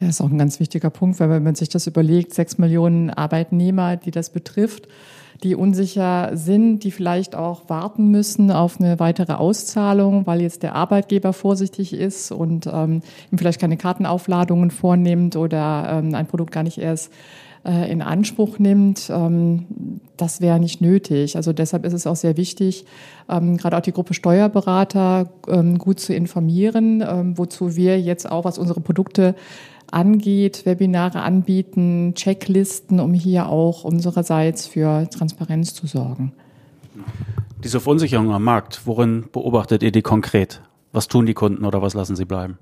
Ja, 0.00 0.08
ist 0.08 0.20
auch 0.20 0.30
ein 0.30 0.38
ganz 0.38 0.60
wichtiger 0.60 0.90
Punkt, 0.90 1.20
weil 1.20 1.30
wenn 1.30 1.42
man 1.42 1.54
sich 1.54 1.68
das 1.68 1.86
überlegt, 1.86 2.34
sechs 2.34 2.58
Millionen 2.58 3.10
Arbeitnehmer, 3.10 3.96
die 3.96 4.10
das 4.10 4.30
betrifft, 4.30 4.88
die 5.42 5.54
unsicher 5.54 6.30
sind, 6.34 6.80
die 6.80 6.90
vielleicht 6.90 7.34
auch 7.34 7.68
warten 7.68 8.10
müssen 8.10 8.50
auf 8.50 8.80
eine 8.80 8.98
weitere 8.98 9.34
Auszahlung, 9.34 10.26
weil 10.26 10.40
jetzt 10.40 10.62
der 10.62 10.74
Arbeitgeber 10.74 11.32
vorsichtig 11.32 11.92
ist 11.92 12.30
und 12.30 12.66
ähm, 12.66 13.02
ihm 13.30 13.38
vielleicht 13.38 13.60
keine 13.60 13.76
Kartenaufladungen 13.76 14.70
vornimmt 14.70 15.36
oder 15.36 15.86
ähm, 15.90 16.14
ein 16.14 16.26
Produkt 16.26 16.52
gar 16.52 16.62
nicht 16.62 16.78
erst 16.78 17.10
äh, 17.64 17.90
in 17.90 18.02
Anspruch 18.02 18.58
nimmt, 18.58 19.10
ähm, 19.10 19.66
das 20.16 20.40
wäre 20.40 20.60
nicht 20.60 20.80
nötig. 20.80 21.36
Also 21.36 21.52
deshalb 21.52 21.84
ist 21.84 21.94
es 21.94 22.06
auch 22.06 22.16
sehr 22.16 22.36
wichtig, 22.36 22.84
ähm, 23.28 23.56
gerade 23.56 23.76
auch 23.76 23.80
die 23.80 23.92
Gruppe 23.92 24.14
Steuerberater 24.14 25.30
ähm, 25.48 25.78
gut 25.78 25.98
zu 25.98 26.14
informieren, 26.14 27.02
wozu 27.36 27.74
wir 27.74 28.00
jetzt 28.00 28.30
auch, 28.30 28.44
was 28.44 28.58
unsere 28.58 28.80
Produkte 28.80 29.34
angeht, 29.94 30.66
Webinare 30.66 31.22
anbieten, 31.22 32.12
Checklisten, 32.14 33.00
um 33.00 33.14
hier 33.14 33.48
auch 33.48 33.84
unsererseits 33.84 34.66
für 34.66 35.08
Transparenz 35.08 35.74
zu 35.74 35.86
sorgen. 35.86 36.32
Diese 37.62 37.80
Verunsicherung 37.80 38.32
am 38.32 38.44
Markt, 38.44 38.82
worin 38.84 39.24
beobachtet 39.32 39.82
ihr 39.82 39.92
die 39.92 40.02
konkret? 40.02 40.60
Was 40.92 41.08
tun 41.08 41.26
die 41.26 41.34
Kunden 41.34 41.64
oder 41.64 41.80
was 41.80 41.94
lassen 41.94 42.16
sie 42.16 42.24
bleiben? 42.24 42.58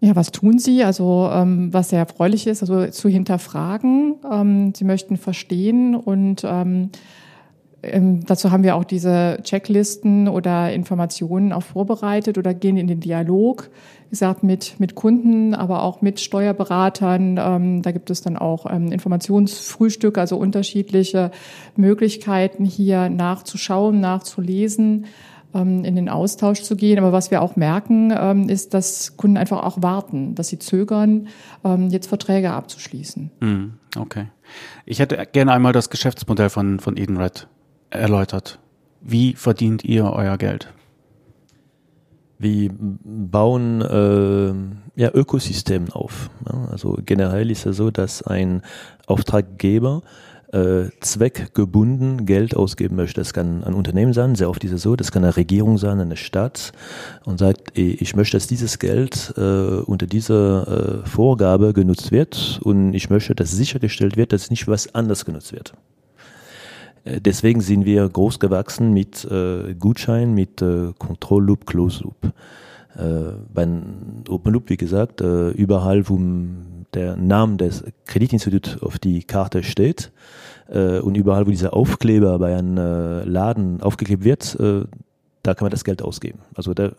Ja, 0.00 0.14
was 0.14 0.32
tun 0.32 0.58
Sie? 0.58 0.84
Also 0.84 1.30
ähm, 1.32 1.72
was 1.72 1.88
sehr 1.88 2.00
erfreulich 2.00 2.46
ist, 2.46 2.60
also 2.60 2.86
zu 2.88 3.08
hinterfragen. 3.08 4.16
Ähm, 4.30 4.74
Sie 4.74 4.84
möchten 4.84 5.16
verstehen 5.16 5.94
und 5.94 6.42
ähm, 6.44 6.90
ähm, 7.84 8.24
dazu 8.26 8.50
haben 8.50 8.62
wir 8.62 8.76
auch 8.76 8.84
diese 8.84 9.38
Checklisten 9.42 10.28
oder 10.28 10.72
Informationen 10.72 11.52
auch 11.52 11.62
vorbereitet 11.62 12.38
oder 12.38 12.54
gehen 12.54 12.76
in 12.76 12.86
den 12.86 13.00
Dialog, 13.00 13.70
wie 14.06 14.10
gesagt, 14.10 14.42
mit, 14.42 14.78
mit 14.78 14.94
Kunden, 14.94 15.54
aber 15.54 15.82
auch 15.82 16.02
mit 16.02 16.20
Steuerberatern. 16.20 17.38
Ähm, 17.38 17.82
da 17.82 17.92
gibt 17.92 18.10
es 18.10 18.22
dann 18.22 18.36
auch 18.36 18.66
ähm, 18.70 18.92
Informationsfrühstücke, 18.92 20.20
also 20.20 20.36
unterschiedliche 20.36 21.30
Möglichkeiten 21.76 22.64
hier 22.64 23.08
nachzuschauen, 23.08 24.00
nachzulesen 24.00 25.06
ähm, 25.54 25.84
in 25.84 25.96
den 25.96 26.08
Austausch 26.08 26.62
zu 26.62 26.76
gehen. 26.76 26.98
Aber 26.98 27.12
was 27.12 27.30
wir 27.30 27.40
auch 27.40 27.56
merken, 27.56 28.12
ähm, 28.16 28.48
ist, 28.48 28.74
dass 28.74 29.16
Kunden 29.16 29.36
einfach 29.36 29.62
auch 29.62 29.80
warten, 29.82 30.34
dass 30.34 30.48
sie 30.48 30.58
zögern, 30.58 31.28
ähm, 31.64 31.88
jetzt 31.90 32.08
Verträge 32.08 32.50
abzuschließen. 32.50 33.30
Hm, 33.40 33.74
okay. 33.96 34.26
Ich 34.84 34.98
hätte 34.98 35.26
gerne 35.32 35.52
einmal 35.52 35.72
das 35.72 35.90
Geschäftsmodell 35.90 36.50
von, 36.50 36.80
von 36.80 36.96
Edenred 36.96 37.48
erläutert. 37.90 38.58
Wie 39.00 39.34
verdient 39.34 39.84
ihr 39.84 40.04
euer 40.04 40.38
Geld? 40.38 40.72
Wir 42.38 42.70
bauen 42.78 43.80
äh, 43.80 45.00
ja, 45.00 45.10
Ökosystemen 45.12 45.90
auf. 45.92 46.30
Ja, 46.50 46.68
also 46.70 46.98
generell 47.04 47.50
ist 47.50 47.66
es 47.66 47.76
so, 47.76 47.90
dass 47.90 48.22
ein 48.22 48.62
Auftraggeber 49.06 50.02
äh, 50.54 50.90
zweckgebunden 51.00 52.26
Geld 52.26 52.56
ausgeben 52.56 52.96
möchte. 52.96 53.20
Das 53.20 53.34
kann 53.34 53.64
ein 53.64 53.74
Unternehmen 53.74 54.12
sein, 54.12 54.36
sehr 54.36 54.48
oft 54.48 54.62
ist 54.62 54.72
es 54.72 54.82
so, 54.82 54.94
das 54.94 55.10
kann 55.10 55.24
eine 55.24 55.36
Regierung 55.36 55.78
sein, 55.78 56.00
eine 56.00 56.16
Stadt 56.16 56.72
und 57.24 57.38
sagt, 57.38 57.76
ich 57.76 58.14
möchte, 58.14 58.36
dass 58.36 58.46
dieses 58.46 58.78
Geld 58.78 59.34
äh, 59.36 59.40
unter 59.40 60.06
dieser 60.06 61.02
äh, 61.02 61.06
Vorgabe 61.06 61.72
genutzt 61.72 62.12
wird 62.12 62.60
und 62.62 62.94
ich 62.94 63.10
möchte, 63.10 63.34
dass 63.34 63.50
sichergestellt 63.50 64.16
wird, 64.16 64.32
dass 64.32 64.50
nicht 64.50 64.68
was 64.68 64.94
anders 64.94 65.24
genutzt 65.24 65.52
wird. 65.52 65.74
Äh, 67.04 67.20
deswegen 67.20 67.60
sind 67.60 67.84
wir 67.84 68.08
groß 68.08 68.40
gewachsen 68.40 68.92
mit 68.92 69.24
äh, 69.24 69.74
Gutschein, 69.74 70.34
mit 70.34 70.62
äh, 70.62 70.92
Control 70.98 71.44
Loop, 71.44 71.66
Close 71.66 72.02
Loop. 72.02 72.32
Äh, 72.96 73.32
beim 73.52 74.22
Open 74.28 74.52
Loop, 74.52 74.70
wie 74.70 74.76
gesagt, 74.76 75.20
äh, 75.20 75.50
überall, 75.50 76.08
wo 76.08 76.20
der 76.94 77.16
Name 77.16 77.56
des 77.56 77.84
Kreditinstituts 78.06 78.80
auf 78.82 78.98
die 78.98 79.24
Karte 79.24 79.62
steht 79.64 80.12
äh, 80.68 81.00
und 81.00 81.16
überall, 81.16 81.46
wo 81.46 81.50
dieser 81.50 81.74
Aufkleber 81.74 82.38
bei 82.38 82.56
einem 82.56 82.78
äh, 82.78 83.24
Laden 83.24 83.80
aufgeklebt 83.82 84.24
wird, 84.24 84.56
äh, 84.60 84.84
da 85.42 85.54
kann 85.54 85.66
man 85.66 85.70
das 85.72 85.84
Geld 85.84 86.02
ausgeben. 86.02 86.38
Also 86.54 86.72
da, 86.72 86.92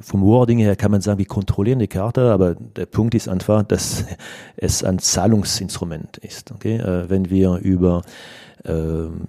vom 0.00 0.22
Wording 0.22 0.58
her 0.58 0.76
kann 0.76 0.90
man 0.90 1.00
sagen, 1.00 1.18
wir 1.18 1.26
kontrollieren 1.26 1.78
die 1.78 1.88
Karte, 1.88 2.32
aber 2.32 2.54
der 2.54 2.86
Punkt 2.86 3.14
ist 3.14 3.28
einfach, 3.28 3.62
dass 3.62 4.04
es 4.56 4.84
ein 4.84 4.98
Zahlungsinstrument 4.98 6.18
ist. 6.18 6.52
Okay? 6.52 6.76
Äh, 6.76 7.08
wenn 7.08 7.30
wir 7.30 7.56
über 7.56 8.02
äh, 8.64 8.72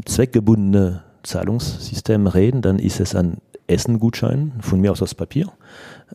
zweckgebundene 0.05 1.03
Zahlungssysteme 1.23 2.33
reden, 2.33 2.61
dann 2.61 2.79
ist 2.79 2.99
es 2.99 3.15
ein 3.15 3.37
Essengutschein, 3.67 4.53
von 4.59 4.81
mir 4.81 4.91
aus 4.91 5.01
aus 5.01 5.15
Papier 5.15 5.47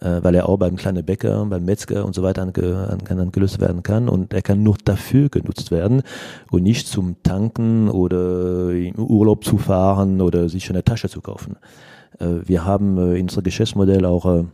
äh, 0.01 0.23
weil 0.23 0.35
er 0.35 0.49
auch 0.49 0.59
beim 0.59 0.77
kleinen 0.77 1.05
Bäcker, 1.05 1.45
beim 1.47 1.65
Metzger 1.65 2.05
und 2.05 2.15
so 2.15 2.23
weiter 2.23 2.43
ange, 2.43 2.99
an, 3.09 3.19
angelöst 3.19 3.61
werden 3.61 3.83
kann 3.83 4.09
und 4.09 4.33
er 4.33 4.43
kann 4.43 4.63
nur 4.63 4.77
dafür 4.85 5.29
genutzt 5.29 5.71
werden 5.71 6.03
und 6.51 6.63
nicht 6.63 6.87
zum 6.87 7.23
Tanken 7.23 7.89
oder 7.89 8.71
im 8.71 8.97
Urlaub 8.97 9.45
zu 9.45 9.59
fahren 9.59 10.21
oder 10.21 10.49
sich 10.49 10.69
eine 10.71 10.85
Tasche 10.85 11.09
zu 11.09 11.21
kaufen. 11.21 11.57
Äh, 12.19 12.47
wir 12.47 12.65
haben 12.65 12.99
äh, 12.99 13.17
in 13.17 13.23
unserem 13.23 13.45
Geschäftsmodell 13.45 14.05
auch 14.05 14.27
äh, 14.27 14.45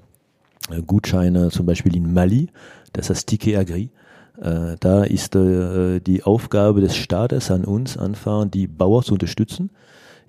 Gutscheine 0.86 1.50
zum 1.50 1.66
Beispiel 1.66 1.96
in 1.96 2.12
Mali, 2.12 2.48
das 2.92 3.10
heißt 3.10 3.26
Ticket 3.26 3.56
Agri. 3.56 3.90
Da 4.34 5.04
ist 5.04 5.34
die 5.34 6.22
Aufgabe 6.24 6.80
des 6.80 6.96
Staates 6.96 7.50
an 7.50 7.64
uns, 7.64 7.98
einfach 7.98 8.46
die 8.46 8.66
Bauern 8.66 9.02
zu 9.02 9.12
unterstützen, 9.12 9.70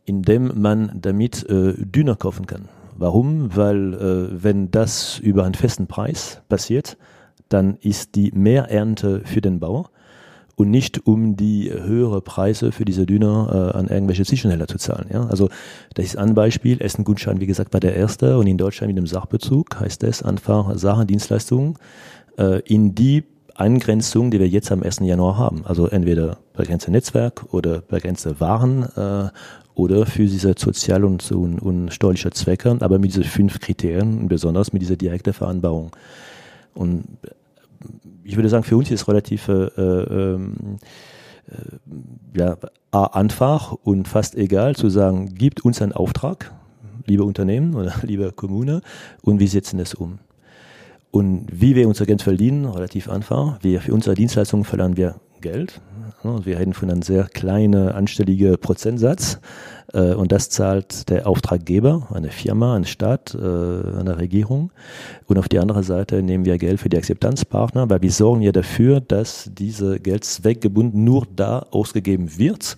indem 0.04 0.52
man 0.62 1.00
damit 1.02 1.46
Düner 1.50 2.16
kaufen 2.18 2.46
kann. 2.46 2.68
Warum? 2.98 3.56
Weil 3.56 4.34
wenn 4.44 4.72
das 4.72 5.20
über 5.20 5.46
einen 5.46 5.54
festen 5.54 5.88
Preis 5.88 6.42
passiert, 6.50 6.98
dann 7.48 7.78
ist 7.78 8.16
die 8.16 8.32
Mehrernte 8.34 9.22
für 9.24 9.40
den 9.40 9.60
Bauer 9.60 9.90
und 10.56 10.70
nicht 10.70 11.08
um 11.08 11.36
die 11.36 11.72
höhere 11.72 12.22
Preise 12.22 12.72
für 12.72 12.86
diese 12.86 13.06
Düner 13.06 13.72
äh, 13.74 13.78
an 13.78 13.88
irgendwelche 13.88 14.26
Zwischenhändler 14.26 14.68
zu 14.68 14.78
zahlen. 14.78 15.08
Ja? 15.12 15.26
Also 15.28 15.50
das 15.96 16.06
ist 16.06 16.18
ein 16.18 16.36
Beispiel. 16.36 16.82
Essen-Gutschein, 16.82 17.40
wie 17.40 17.48
gesagt, 17.48 17.72
bei 17.72 17.80
der 17.80 17.96
erste 17.96 18.38
und 18.38 18.48
in 18.48 18.58
Deutschland 18.58 18.90
mit 18.90 18.98
dem 18.98 19.08
Sachbezug 19.08 19.80
heißt 19.80 20.04
es 20.04 20.22
einfach 20.22 20.78
Sachen, 20.78 21.08
Dienstleistungen 21.08 21.76
äh, 22.38 22.60
in 22.62 22.94
die 22.94 23.24
Eingrenzung, 23.56 24.32
die 24.32 24.40
wir 24.40 24.48
jetzt 24.48 24.72
am 24.72 24.84
1. 24.84 25.00
Januar 25.02 25.38
haben. 25.38 25.62
Also 25.66 25.88
entweder 25.88 26.38
begrenzte 26.56 26.92
Netzwerk 26.92 27.46
oder 27.52 27.82
begrenzte 27.82 28.40
Waren 28.40 28.84
äh, 28.96 29.30
oder 29.76 30.06
für 30.06 30.24
diese 30.24 30.54
sozial- 30.58 31.04
und, 31.04 31.32
und, 31.32 31.60
und 31.60 31.92
steuerliche 31.92 32.32
Zwecke, 32.32 32.78
aber 32.80 33.00
mit 33.00 33.12
diesen 33.12 33.24
fünf 33.24 33.60
Kriterien, 33.60 34.28
besonders 34.28 34.72
mit 34.72 34.82
dieser 34.82 34.96
direkten 34.96 35.34
Veranbarung. 35.34 35.92
Und 36.76 37.06
ich 38.24 38.36
würde 38.36 38.50
sagen, 38.50 38.64
für 38.64 38.78
uns 38.78 38.92
ist 38.92 39.08
relativ 39.08 39.48
äh, 39.48 39.54
ähm, 39.54 40.78
äh, 41.48 42.38
ja, 42.40 42.58
einfach 42.92 43.74
und 43.84 44.08
fast 44.08 44.36
egal 44.36 44.76
zu 44.76 44.90
sagen, 44.90 45.34
gibt 45.36 45.66
uns 45.66 45.82
einen 45.82 45.94
Auftrag, 45.94 46.52
liebe 47.06 47.24
Unternehmen 47.24 47.76
oder 47.76 47.94
liebe 48.04 48.32
Kommune, 48.32 48.82
und 49.22 49.40
wir 49.40 49.48
setzen 49.48 49.80
es 49.80 49.94
um. 49.94 50.20
Und 51.12 51.48
wie 51.52 51.76
wir 51.76 51.88
unser 51.88 52.06
Geld 52.06 52.24
verdienen, 52.24 52.66
relativ 52.66 53.08
einfach. 53.08 53.60
Wir, 53.62 53.82
für 53.82 53.94
unsere 53.94 54.16
Dienstleistungen 54.16 54.66
verlangen 54.66 54.98
wir 54.98 55.16
Geld. 55.42 55.80
Wir 56.24 56.60
reden 56.60 56.74
von 56.74 56.90
einem 56.90 57.02
sehr 57.02 57.26
kleinen, 57.26 57.90
anstelligen 57.90 58.58
Prozentsatz. 58.58 59.40
Äh, 59.94 60.14
und 60.14 60.32
das 60.32 60.50
zahlt 60.50 61.10
der 61.10 61.28
Auftraggeber, 61.28 62.08
eine 62.14 62.30
Firma, 62.30 62.76
eine 62.76 62.86
Stadt, 62.86 63.36
äh, 63.36 63.38
eine 63.38 64.18
Regierung. 64.18 64.72
Und 65.28 65.38
auf 65.38 65.48
die 65.48 65.60
andere 65.60 65.84
Seite 65.84 66.22
nehmen 66.22 66.46
wir 66.46 66.58
Geld 66.58 66.80
für 66.80 66.90
die 66.90 66.98
Akzeptanzpartner, 66.98 67.90
weil 67.90 68.02
wir 68.02 68.12
sorgen 68.12 68.42
ja 68.42 68.52
dafür, 68.52 69.00
dass 69.00 69.50
diese 69.54 70.00
Geld 70.00 70.24
zweckgebunden 70.24 71.04
nur 71.04 71.26
da 71.36 71.60
ausgegeben 71.72 72.38
wird, 72.38 72.78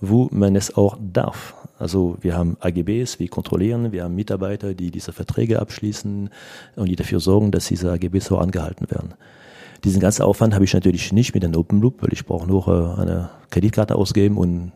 wo 0.00 0.28
man 0.30 0.56
es 0.56 0.76
auch 0.76 0.96
darf. 1.00 1.54
Also 1.78 2.16
wir 2.20 2.36
haben 2.36 2.56
AGBs, 2.60 3.18
wir 3.18 3.28
kontrollieren, 3.28 3.90
wir 3.90 4.04
haben 4.04 4.14
Mitarbeiter, 4.14 4.72
die 4.72 4.92
diese 4.92 5.12
Verträge 5.12 5.60
abschließen 5.60 6.30
und 6.76 6.88
die 6.88 6.96
dafür 6.96 7.18
sorgen, 7.18 7.50
dass 7.50 7.66
diese 7.66 7.90
AGBs 7.90 8.26
so 8.26 8.38
angehalten 8.38 8.88
werden. 8.90 9.14
Diesen 9.84 10.00
ganzen 10.00 10.22
Aufwand 10.22 10.54
habe 10.54 10.64
ich 10.64 10.74
natürlich 10.74 11.12
nicht 11.12 11.34
mit 11.34 11.44
einem 11.44 11.56
Open 11.56 11.80
Loop, 11.80 12.02
weil 12.02 12.12
ich 12.12 12.24
brauche 12.24 12.46
nur 12.46 12.68
äh, 12.68 13.00
eine 13.00 13.30
Kreditkarte 13.50 13.96
ausgeben 13.96 14.38
und 14.38 14.72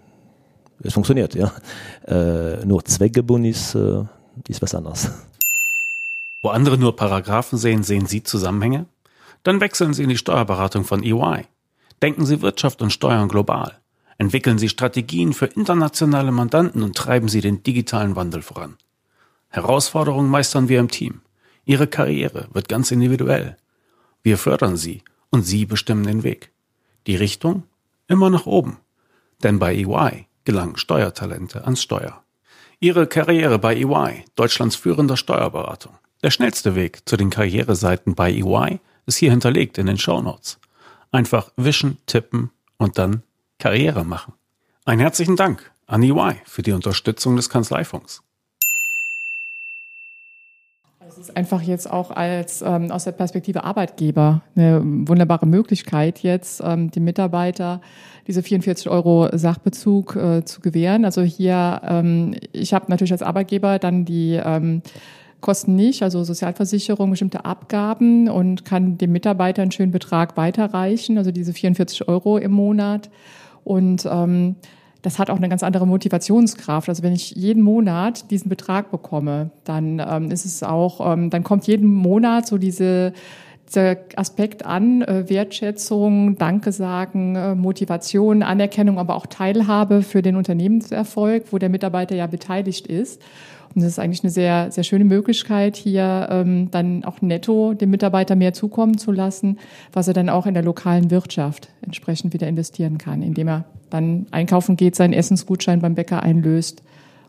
es 0.83 0.95
funktioniert. 0.95 1.35
Ja. 1.35 1.53
Äh, 2.07 2.65
nur 2.67 2.85
zweckgebunden 2.85 3.51
ist, 3.51 3.75
äh, 3.75 4.03
ist 4.49 4.63
was 4.63 4.75
anderes. 4.75 5.11
Wo 6.43 6.51
andere 6.51 6.79
nur 6.79 6.97
Paragraphen 6.97 7.59
sehen, 7.59 7.83
sehen 7.83 8.07
Sie 8.07 8.23
Zusammenhänge? 8.23 8.87
Dann 9.43 9.61
wechseln 9.61 9.95
Sie 9.95 10.03
in 10.03 10.09
die 10.09 10.17
Steuerberatung 10.17 10.85
von 10.85 11.03
EY. 11.03 11.45
Denken 12.03 12.27
Sie 12.27 12.43
Wirtschaft 12.43 12.83
und 12.83 12.93
Steuern 12.93 13.29
global. 13.29 13.73
Entwickeln 14.19 14.59
Sie 14.59 14.69
Strategien 14.69 15.33
für 15.33 15.47
internationale 15.47 16.33
Mandanten 16.33 16.83
und 16.83 16.97
treiben 16.97 17.29
Sie 17.29 17.41
den 17.41 17.63
digitalen 17.63 18.17
Wandel 18.17 18.43
voran. 18.43 18.77
Herausforderungen 19.49 20.29
meistern 20.29 20.69
wir 20.69 20.81
im 20.81 20.91
Team. 20.91 21.21
Ihre 21.65 21.87
Karriere 21.87 22.49
wird 22.53 22.69
ganz 22.69 22.91
individuell. 22.91 23.57
Wir 24.27 24.39
fördern 24.39 24.77
Sie 24.77 25.05
und 25.31 25.43
Sie 25.45 25.67
bestimmen 25.67 26.03
den 26.03 26.25
Weg. 26.25 26.51
Die 27.07 27.15
Richtung? 27.15 27.63
Immer 28.09 28.29
nach 28.29 28.45
oben. 28.45 28.79
Denn 29.45 29.61
bei 29.61 29.73
EY 29.73 30.27
gelangen 30.43 30.77
Steuertalente 30.77 31.63
ans 31.63 31.81
Steuer. 31.81 32.25
Ihre 32.81 33.07
Karriere 33.07 33.61
bei 33.61 33.77
EY, 33.77 34.25
Deutschlands 34.35 34.75
führender 34.75 35.17
Steuerberatung. 35.17 35.97
Der 36.25 36.33
schnellste 36.33 36.75
Weg 36.75 37.09
zu 37.09 37.17
den 37.17 37.31
Karriereseiten 37.31 38.17
bei 38.17 38.33
EY 38.33 38.81
ist 39.07 39.19
hier 39.19 39.31
hinterlegt 39.31 39.79
in 39.79 39.87
den 39.87 39.97
Show 39.97 40.21
Notes. 40.21 40.59
Einfach 41.13 41.53
wischen, 41.57 41.99
tippen 42.07 42.51
und 42.79 42.99
dann 42.99 43.23
Karriere 43.61 44.05
machen. 44.05 44.35
Einen 44.85 45.03
herzlichen 45.03 45.37
Dank 45.37 45.71
an 45.87 46.03
EY 46.03 46.35
für 46.47 46.63
die 46.63 46.73
Unterstützung 46.73 47.37
des 47.37 47.49
Kanzleifunks. 47.49 48.25
Einfach 51.31 51.63
jetzt 51.63 51.91
auch 51.91 52.11
als 52.11 52.63
ähm, 52.63 52.91
aus 52.91 53.05
der 53.05 53.13
Perspektive 53.13 53.65
Arbeitgeber 53.65 54.43
eine 54.55 54.81
wunderbare 54.83 55.47
Möglichkeit, 55.47 56.21
jetzt 56.21 56.63
ähm, 56.65 56.91
die 56.91 57.01
Mitarbeiter 57.01 57.81
diese 58.27 58.43
44 58.43 58.91
Euro 58.91 59.29
Sachbezug 59.33 60.17
äh, 60.17 60.45
zu 60.45 60.61
gewähren. 60.61 61.05
Also 61.05 61.23
hier, 61.23 61.81
ähm, 61.85 62.35
ich 62.53 62.75
habe 62.75 62.87
natürlich 62.89 63.13
als 63.13 63.23
Arbeitgeber 63.23 63.79
dann 63.79 64.05
die 64.05 64.41
ähm, 64.43 64.83
Kosten 65.41 65.77
nicht, 65.77 66.03
also 66.03 66.25
Sozialversicherung, 66.25 67.11
bestimmte 67.11 67.45
Abgaben 67.45 68.29
und 68.29 68.65
kann 68.65 68.99
dem 68.99 69.13
Mitarbeiter 69.13 69.63
einen 69.63 69.71
schönen 69.71 69.93
Betrag 69.93 70.37
weiterreichen, 70.37 71.19
also 71.19 71.31
diese 71.31 71.53
44 71.53 72.09
Euro 72.09 72.39
im 72.39 72.53
Monat. 72.53 73.11
Und 73.63 74.07
ähm, 74.11 74.57
das 75.07 75.21
hat 75.21 75.31
auch 75.31 75.37
eine 75.37 75.49
ganz 75.49 75.63
andere 75.63 75.87
Motivationskraft. 75.87 76.89
Also 76.89 77.05
wenn 77.05 77.13
ich 77.13 77.31
jeden 77.37 77.63
Monat 77.63 78.29
diesen 78.33 78.49
Betrag 78.49 78.91
bekomme, 78.91 79.51
dann 79.63 80.05
ähm, 80.05 80.33
ist 80.33 80.45
es 80.45 80.65
auch, 80.65 81.13
ähm, 81.13 81.31
dann 81.31 81.45
kommt 81.45 81.69
jeden 81.69 81.87
Monat 81.87 82.49
so 82.49 82.59
diese 82.59 83.13
dieser 83.69 83.99
Aspekt 84.17 84.67
an, 84.67 85.03
äh, 85.03 85.29
Wertschätzung, 85.29 86.39
Danke 86.39 86.73
sagen, 86.73 87.37
äh, 87.37 87.55
Motivation, 87.55 88.43
Anerkennung, 88.43 88.99
aber 88.99 89.15
auch 89.15 89.27
Teilhabe 89.27 90.03
für 90.03 90.23
den 90.23 90.35
Unternehmenserfolg, 90.35 91.53
wo 91.53 91.59
der 91.59 91.69
Mitarbeiter 91.69 92.17
ja 92.17 92.27
beteiligt 92.27 92.89
ist. 92.89 93.23
Und 93.77 93.83
das 93.83 93.93
ist 93.93 93.99
eigentlich 93.99 94.25
eine 94.25 94.31
sehr, 94.31 94.73
sehr 94.73 94.85
schöne 94.85 95.05
Möglichkeit, 95.05 95.77
hier 95.77 96.29
ähm, 96.31 96.71
dann 96.71 97.05
auch 97.05 97.21
netto 97.21 97.75
dem 97.75 97.91
Mitarbeiter 97.91 98.35
mehr 98.35 98.55
zukommen 98.55 98.97
zu 98.97 99.13
lassen, 99.13 99.59
was 99.93 100.09
er 100.09 100.15
dann 100.15 100.31
auch 100.31 100.47
in 100.47 100.55
der 100.55 100.63
lokalen 100.63 101.11
Wirtschaft 101.11 101.69
entsprechend 101.83 102.33
wieder 102.33 102.49
investieren 102.49 102.97
kann, 102.97 103.21
indem 103.21 103.49
er 103.49 103.65
dann 103.91 104.27
einkaufen 104.31 104.77
geht, 104.77 104.97
seinen 104.97 105.13
Essensgutschein 105.13 105.81
beim 105.81 105.95
Bäcker 105.95 106.23
einlöst 106.23 106.83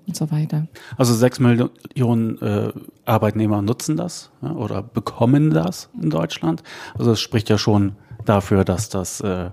und 0.08 0.16
so 0.16 0.32
weiter. 0.32 0.68
Also 0.96 1.14
sechs 1.14 1.40
Millionen 1.42 2.42
äh, 2.42 2.72
Arbeitnehmer 3.04 3.62
nutzen 3.62 3.98
das 3.98 4.32
ja, 4.42 4.54
oder 4.54 4.82
bekommen 4.82 5.50
das 5.50 5.90
in 6.02 6.10
Deutschland. 6.10 6.64
Also 6.98 7.12
es 7.12 7.20
spricht 7.20 7.50
ja 7.50 7.58
schon 7.58 7.98
dafür, 8.24 8.64
dass 8.64 8.88
das 8.88 9.20
äh, 9.20 9.50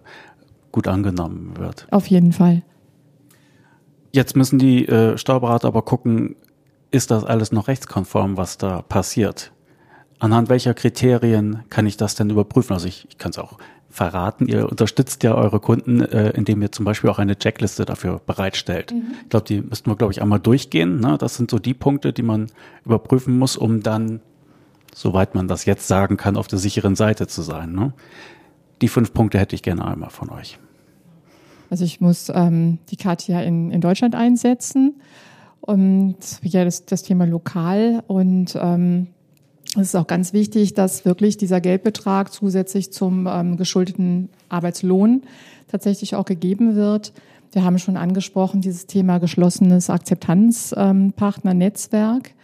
gut 0.71 0.87
angenommen 0.87 1.55
wird. 1.59 1.89
Auf 1.91 2.07
jeden 2.07 2.33
Fall. 2.33 2.63
Jetzt 4.13 4.37
müssen 4.37 4.61
die 4.61 4.87
äh, 4.87 5.19
Steuerberater 5.19 5.67
aber 5.67 5.83
gucken, 5.83 6.37
ist 6.95 7.11
das 7.11 7.25
alles 7.25 7.51
noch 7.51 7.67
rechtskonform, 7.69 8.37
was 8.37 8.57
da 8.57 8.83
passiert? 8.83 9.51
Anhand 10.21 10.49
welcher 10.49 10.75
Kriterien 10.75 11.65
kann 11.69 11.87
ich 11.87 11.97
das 11.97 12.15
denn 12.15 12.31
überprüfen? 12.31 12.73
Also 12.73 12.87
ich, 12.87 13.07
ich 13.11 13.19
kann 13.19 13.31
es 13.31 13.39
auch 13.39 13.59
verraten. 13.91 14.47
Ihr 14.47 14.69
unterstützt 14.69 15.23
ja 15.25 15.35
eure 15.35 15.59
Kunden, 15.59 16.01
äh, 16.01 16.31
indem 16.31 16.63
ihr 16.63 16.71
zum 16.71 16.85
Beispiel 16.85 17.11
auch 17.11 17.19
eine 17.19 17.37
Checkliste 17.37 17.85
dafür 17.85 18.21
bereitstellt. 18.25 18.93
Mhm. 18.93 19.15
Ich 19.23 19.29
glaube, 19.29 19.47
die 19.47 19.61
müssten 19.61 19.91
wir, 19.91 19.97
glaube 19.97 20.13
ich, 20.13 20.23
einmal 20.23 20.39
durchgehen. 20.39 21.01
Ne? 21.01 21.19
Das 21.19 21.35
sind 21.35 21.51
so 21.51 21.59
die 21.59 21.75
Punkte, 21.75 22.13
die 22.13 22.23
man 22.23 22.47
überprüfen 22.85 23.37
muss, 23.39 23.57
um 23.57 23.83
dann, 23.83 24.21
soweit 24.95 25.35
man 25.35 25.49
das 25.49 25.65
jetzt 25.65 25.89
sagen 25.89 26.17
kann, 26.17 26.37
auf 26.37 26.47
der 26.47 26.61
sicheren 26.61 26.95
Seite 26.95 27.27
zu 27.27 27.43
sein. 27.43 27.73
Ne? 27.73 27.93
Die 28.83 28.89
fünf 28.89 29.13
Punkte 29.13 29.39
hätte 29.39 29.57
ich 29.57 29.63
gerne 29.63 29.85
einmal 29.85 30.11
von 30.11 30.31
euch. 30.31 30.59
Also 31.71 31.85
ich 31.85 32.01
muss 32.01 32.31
ähm, 32.33 32.79
die 32.91 32.97
Karte 32.97 33.33
ja 33.33 33.41
in, 33.41 33.73
in 33.73 33.81
Deutschland 33.81 34.15
einsetzen. 34.15 34.95
Und 35.65 36.17
ja, 36.43 36.65
das, 36.65 36.85
das 36.85 37.03
Thema 37.03 37.25
lokal 37.25 38.05
und 38.07 38.55
ähm, 38.61 39.07
es 39.77 39.89
ist 39.89 39.97
auch 39.97 40.07
ganz 40.07 40.33
wichtig, 40.35 40.75
dass 40.75 41.07
wirklich 41.07 41.39
dieser 41.39 41.61
Geldbetrag 41.61 42.33
zusätzlich 42.33 42.93
zum 42.93 43.27
ähm, 43.27 43.57
geschuldeten 43.57 44.29
Arbeitslohn 44.51 45.23
tatsächlich 45.69 46.15
auch 46.17 46.27
gegeben 46.27 46.77
wird. 46.77 47.15
Wir 47.51 47.65
haben 47.65 47.79
schon 47.79 47.97
angesprochen, 47.97 48.61
dieses 48.61 48.87
Thema 48.87 49.17
geschlossenes 49.19 49.89
Akzeptanzpartnernetzwerk. 49.89 52.29
Ähm, 52.29 52.35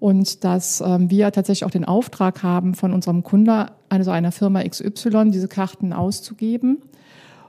und 0.00 0.42
dass 0.42 0.80
ähm, 0.80 1.10
wir 1.10 1.30
tatsächlich 1.32 1.66
auch 1.66 1.70
den 1.70 1.84
Auftrag 1.84 2.42
haben, 2.42 2.72
von 2.74 2.94
unserem 2.94 3.22
Kunde, 3.22 3.72
also 3.88 4.10
einer 4.10 4.32
Firma 4.32 4.62
XY, 4.62 5.30
diese 5.30 5.48
Karten 5.48 5.92
auszugeben. 5.92 6.78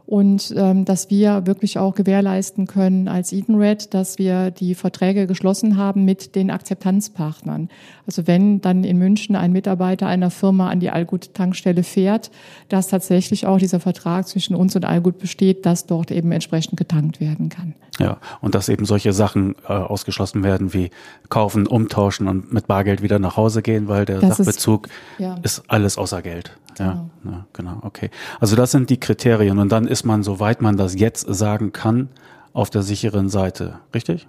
Und 0.06 0.54
ähm, 0.56 0.86
dass 0.86 1.10
wir 1.10 1.48
wirklich 1.48 1.80
auch 1.80 1.96
gewährleisten 1.96 2.68
können 2.68 3.08
als 3.08 3.34
Edenred, 3.34 3.94
dass 3.94 4.20
wir 4.20 4.52
die 4.52 4.76
Verträge 4.76 5.26
geschlossen 5.26 5.78
haben 5.78 6.06
mit 6.06 6.36
den 6.36 6.52
Akzeptanzpartnern. 6.52 7.70
Also 8.06 8.28
wenn 8.28 8.62
dann 8.62 8.84
in 8.84 8.98
München 8.98 9.36
ein 9.36 9.52
Mitarbeiter 9.52 10.08
einer 10.08 10.30
Firma 10.30 10.70
an 10.70 10.80
die 10.80 10.91
Allgut-Tankstelle 10.91 11.84
fährt, 11.84 12.30
dass 12.70 12.88
tatsächlich 12.88 13.48
auch 13.48 13.58
dieser 13.58 13.80
Vertrag 13.80 14.28
zwischen 14.28 14.56
uns 14.56 14.76
und 14.76 14.86
Allgut 14.86 15.18
besteht, 15.18 15.65
dass 15.65 15.88
dort 15.88 16.12
eben 16.12 16.32
entsprechend 16.32 16.78
getankt 16.78 17.20
werden 17.20 17.50
kann. 17.50 17.74
Ja, 18.00 18.18
und 18.42 18.56
dass 18.56 18.68
eben 18.68 18.86
solche 18.86 19.14
Sachen 19.14 19.56
äh, 19.68 19.72
ausgeschlossen 19.72 20.44
werden 20.44 20.74
wie 20.74 20.92
kaufen, 21.30 21.66
umtauschen 21.66 22.28
und 22.28 22.52
mit 22.52 22.68
Bargeld 22.68 23.02
wieder 23.02 23.20
nach 23.20 23.38
Hause 23.38 23.62
gehen, 23.62 23.88
weil 23.88 24.06
der 24.06 24.20
das 24.20 24.38
Sachbezug 24.38 24.88
ist, 24.88 24.94
ja. 25.20 25.36
ist 25.44 25.64
alles 25.68 25.98
außer 25.98 26.22
Geld. 26.22 26.58
Ja, 26.78 27.06
genau. 27.24 27.36
ja, 27.36 27.46
genau, 27.54 27.78
okay. 27.84 28.10
Also 28.42 28.58
das 28.58 28.72
sind 28.72 28.90
die 28.90 29.00
Kriterien 29.00 29.60
und 29.60 29.72
dann 29.72 29.88
ist 29.88 30.04
man, 30.04 30.24
soweit 30.24 30.62
man 30.62 30.76
das 30.76 31.00
jetzt 31.00 31.26
sagen 31.34 31.72
kann, 31.72 32.10
auf 32.52 32.70
der 32.70 32.84
sicheren 32.84 33.30
Seite, 33.30 33.80
richtig? 33.94 34.28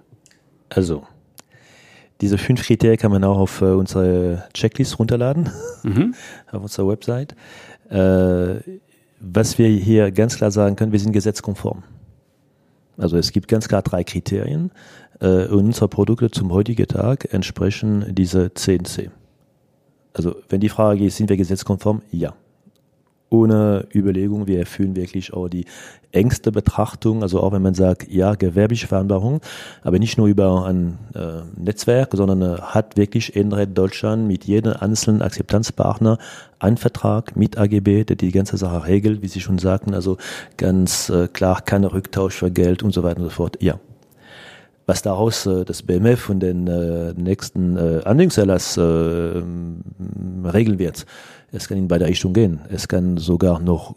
Also, 0.69 1.05
diese 2.21 2.37
fünf 2.37 2.65
Kriterien 2.65 2.97
kann 2.97 3.11
man 3.11 3.23
auch 3.23 3.37
auf 3.37 3.61
äh, 3.61 3.65
unsere 3.65 4.45
Checklist 4.53 4.99
runterladen, 4.99 5.49
mhm. 5.83 6.13
auf 6.51 6.63
unserer 6.63 6.87
Website. 6.89 7.35
Äh, 7.89 8.79
was 9.19 9.57
wir 9.57 9.67
hier 9.67 10.11
ganz 10.11 10.37
klar 10.37 10.51
sagen 10.51 10.75
können, 10.75 10.91
wir 10.91 10.99
sind 10.99 11.11
gesetzkonform. 11.11 11.83
Also 12.97 13.17
es 13.17 13.31
gibt 13.31 13.47
ganz 13.47 13.67
klar 13.67 13.81
drei 13.81 14.03
Kriterien 14.03 14.71
äh, 15.19 15.45
und 15.45 15.65
unsere 15.67 15.87
Produkte 15.87 16.31
zum 16.31 16.51
heutigen 16.51 16.87
Tag 16.87 17.31
entsprechen 17.33 18.05
diese 18.09 18.47
10c. 18.47 19.09
Also 20.13 20.35
wenn 20.49 20.61
die 20.61 20.69
Frage 20.69 21.05
ist, 21.05 21.17
sind 21.17 21.29
wir 21.29 21.37
gesetzkonform? 21.37 22.01
Ja. 22.11 22.33
Ohne 23.29 23.87
Überlegung, 23.93 24.47
wir 24.47 24.59
erfüllen 24.59 24.95
wirklich 24.95 25.33
auch 25.33 25.49
die 25.49 25.65
engste 26.11 26.51
Betrachtung, 26.51 27.21
also 27.21 27.41
auch 27.41 27.51
wenn 27.51 27.61
man 27.61 27.73
sagt, 27.73 28.09
ja, 28.09 28.35
gewerbliche 28.35 28.87
Vereinbarung, 28.87 29.41
aber 29.83 29.99
nicht 29.99 30.17
nur 30.17 30.27
über 30.27 30.65
ein 30.65 30.97
äh, 31.13 31.41
Netzwerk, 31.61 32.11
sondern 32.13 32.41
äh, 32.41 32.61
hat 32.61 32.97
wirklich 32.97 33.35
Enred 33.35 33.77
Deutschland 33.77 34.27
mit 34.27 34.45
jedem 34.45 34.73
einzelnen 34.79 35.21
Akzeptanzpartner 35.21 36.17
einen 36.59 36.77
Vertrag 36.77 37.35
mit 37.35 37.57
AGB, 37.57 38.05
der 38.05 38.15
die 38.15 38.31
ganze 38.31 38.57
Sache 38.57 38.87
regelt, 38.87 39.21
wie 39.21 39.27
Sie 39.27 39.41
schon 39.41 39.59
sagten, 39.59 39.93
also 39.93 40.17
ganz 40.55 41.09
äh, 41.09 41.27
klar, 41.27 41.61
keine 41.61 41.91
Rücktausch 41.93 42.35
für 42.35 42.51
Geld 42.51 42.81
und 42.83 42.93
so 42.93 43.03
weiter 43.03 43.19
und 43.19 43.25
so 43.25 43.31
fort. 43.31 43.57
Ja, 43.61 43.79
was 44.87 45.01
daraus 45.03 45.45
äh, 45.45 45.65
das 45.65 45.83
BMF 45.83 46.29
und 46.29 46.39
den 46.39 46.65
äh, 46.67 47.13
nächsten 47.13 47.77
äh, 47.77 48.01
Anwendungserlass 48.03 48.77
äh, 48.77 48.81
regeln 48.81 50.79
wird. 50.79 51.05
Es 51.51 51.67
kann 51.67 51.77
in 51.77 51.87
beide 51.87 52.07
Richtungen 52.07 52.33
gehen. 52.33 52.59
Es 52.69 52.87
kann 52.87 53.17
sogar 53.17 53.59
noch 53.59 53.95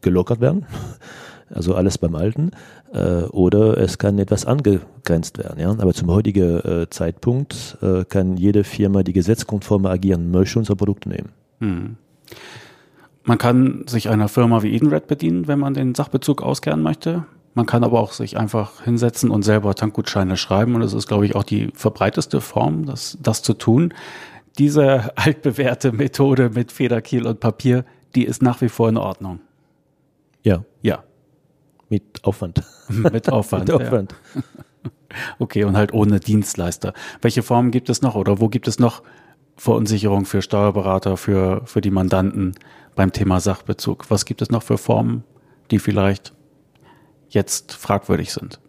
gelockert 0.00 0.40
werden, 0.40 0.66
also 1.50 1.74
alles 1.74 1.98
beim 1.98 2.14
Alten, 2.14 2.52
äh, 2.92 3.22
oder 3.24 3.78
es 3.78 3.98
kann 3.98 4.18
etwas 4.18 4.44
angegrenzt 4.44 5.38
werden. 5.38 5.58
Ja? 5.58 5.70
Aber 5.70 5.94
zum 5.94 6.10
heutigen 6.10 6.60
äh, 6.60 6.90
Zeitpunkt 6.90 7.78
äh, 7.82 8.04
kann 8.04 8.36
jede 8.36 8.62
Firma, 8.62 9.02
die 9.02 9.12
gesetzkonform 9.12 9.86
agieren 9.86 10.30
möchte, 10.30 10.58
unser 10.58 10.76
Produkt 10.76 11.06
nehmen. 11.06 11.30
Hm. 11.60 11.96
Man 13.24 13.38
kann 13.38 13.84
sich 13.86 14.08
einer 14.08 14.28
Firma 14.28 14.62
wie 14.62 14.74
Edenred 14.74 15.06
bedienen, 15.06 15.46
wenn 15.46 15.58
man 15.58 15.74
den 15.74 15.94
Sachbezug 15.94 16.42
auskehren 16.42 16.82
möchte. 16.82 17.24
Man 17.60 17.66
kann 17.66 17.84
aber 17.84 18.00
auch 18.00 18.12
sich 18.12 18.38
einfach 18.38 18.84
hinsetzen 18.84 19.30
und 19.30 19.42
selber 19.42 19.74
Tankgutscheine 19.74 20.38
schreiben. 20.38 20.74
Und 20.74 20.80
das 20.80 20.94
ist, 20.94 21.06
glaube 21.06 21.26
ich, 21.26 21.36
auch 21.36 21.44
die 21.44 21.70
verbreiteste 21.74 22.40
Form, 22.40 22.86
das, 22.86 23.18
das 23.20 23.42
zu 23.42 23.52
tun. 23.52 23.92
Diese 24.56 25.12
altbewährte 25.18 25.92
Methode 25.92 26.48
mit 26.48 26.72
Federkiel 26.72 27.26
und 27.26 27.38
Papier, 27.38 27.84
die 28.14 28.24
ist 28.24 28.40
nach 28.40 28.62
wie 28.62 28.70
vor 28.70 28.88
in 28.88 28.96
Ordnung. 28.96 29.40
Ja. 30.42 30.64
Ja. 30.80 31.04
Mit 31.90 32.24
Aufwand. 32.24 32.62
mit 32.88 33.30
Aufwand. 33.30 33.68
mit 33.68 33.74
Aufwand. 33.74 34.14
Ja. 34.34 34.42
Okay, 35.38 35.64
und 35.64 35.76
halt 35.76 35.92
ohne 35.92 36.18
Dienstleister. 36.18 36.94
Welche 37.20 37.42
Formen 37.42 37.72
gibt 37.72 37.90
es 37.90 38.00
noch 38.00 38.14
oder 38.14 38.40
wo 38.40 38.48
gibt 38.48 38.68
es 38.68 38.78
noch 38.78 39.02
Verunsicherung 39.58 40.24
für 40.24 40.40
Steuerberater, 40.40 41.18
für, 41.18 41.60
für 41.66 41.82
die 41.82 41.90
Mandanten 41.90 42.54
beim 42.94 43.12
Thema 43.12 43.38
Sachbezug? 43.38 44.10
Was 44.10 44.24
gibt 44.24 44.40
es 44.40 44.48
noch 44.48 44.62
für 44.62 44.78
Formen, 44.78 45.24
die 45.70 45.78
vielleicht 45.78 46.32
jetzt 47.30 47.72
fragwürdig 47.72 48.32
sind. 48.32 48.60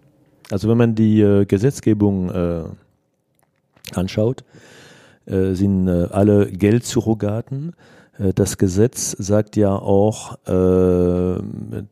Also 0.49 0.69
wenn 0.69 0.77
man 0.77 0.95
die 0.95 1.21
äh, 1.21 1.45
Gesetzgebung 1.45 2.29
äh, 2.29 2.63
anschaut, 3.93 4.43
äh, 5.25 5.53
sind 5.53 5.87
äh, 5.87 6.07
alle 6.11 6.51
Geldsurrogaten. 6.51 7.73
Äh, 8.17 8.33
das 8.33 8.57
Gesetz 8.57 9.11
sagt 9.11 9.55
ja 9.55 9.75
auch, 9.75 10.37
äh, 10.47 11.41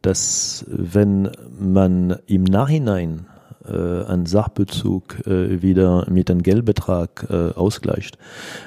dass 0.01 0.65
wenn 0.67 1.31
man 1.59 2.17
im 2.27 2.43
Nachhinein 2.43 3.25
einen 3.61 4.25
Sachbezug 4.25 5.17
wieder 5.27 6.09
mit 6.09 6.31
einem 6.31 6.41
Geldbetrag 6.41 7.29
ausgleicht, 7.29 8.17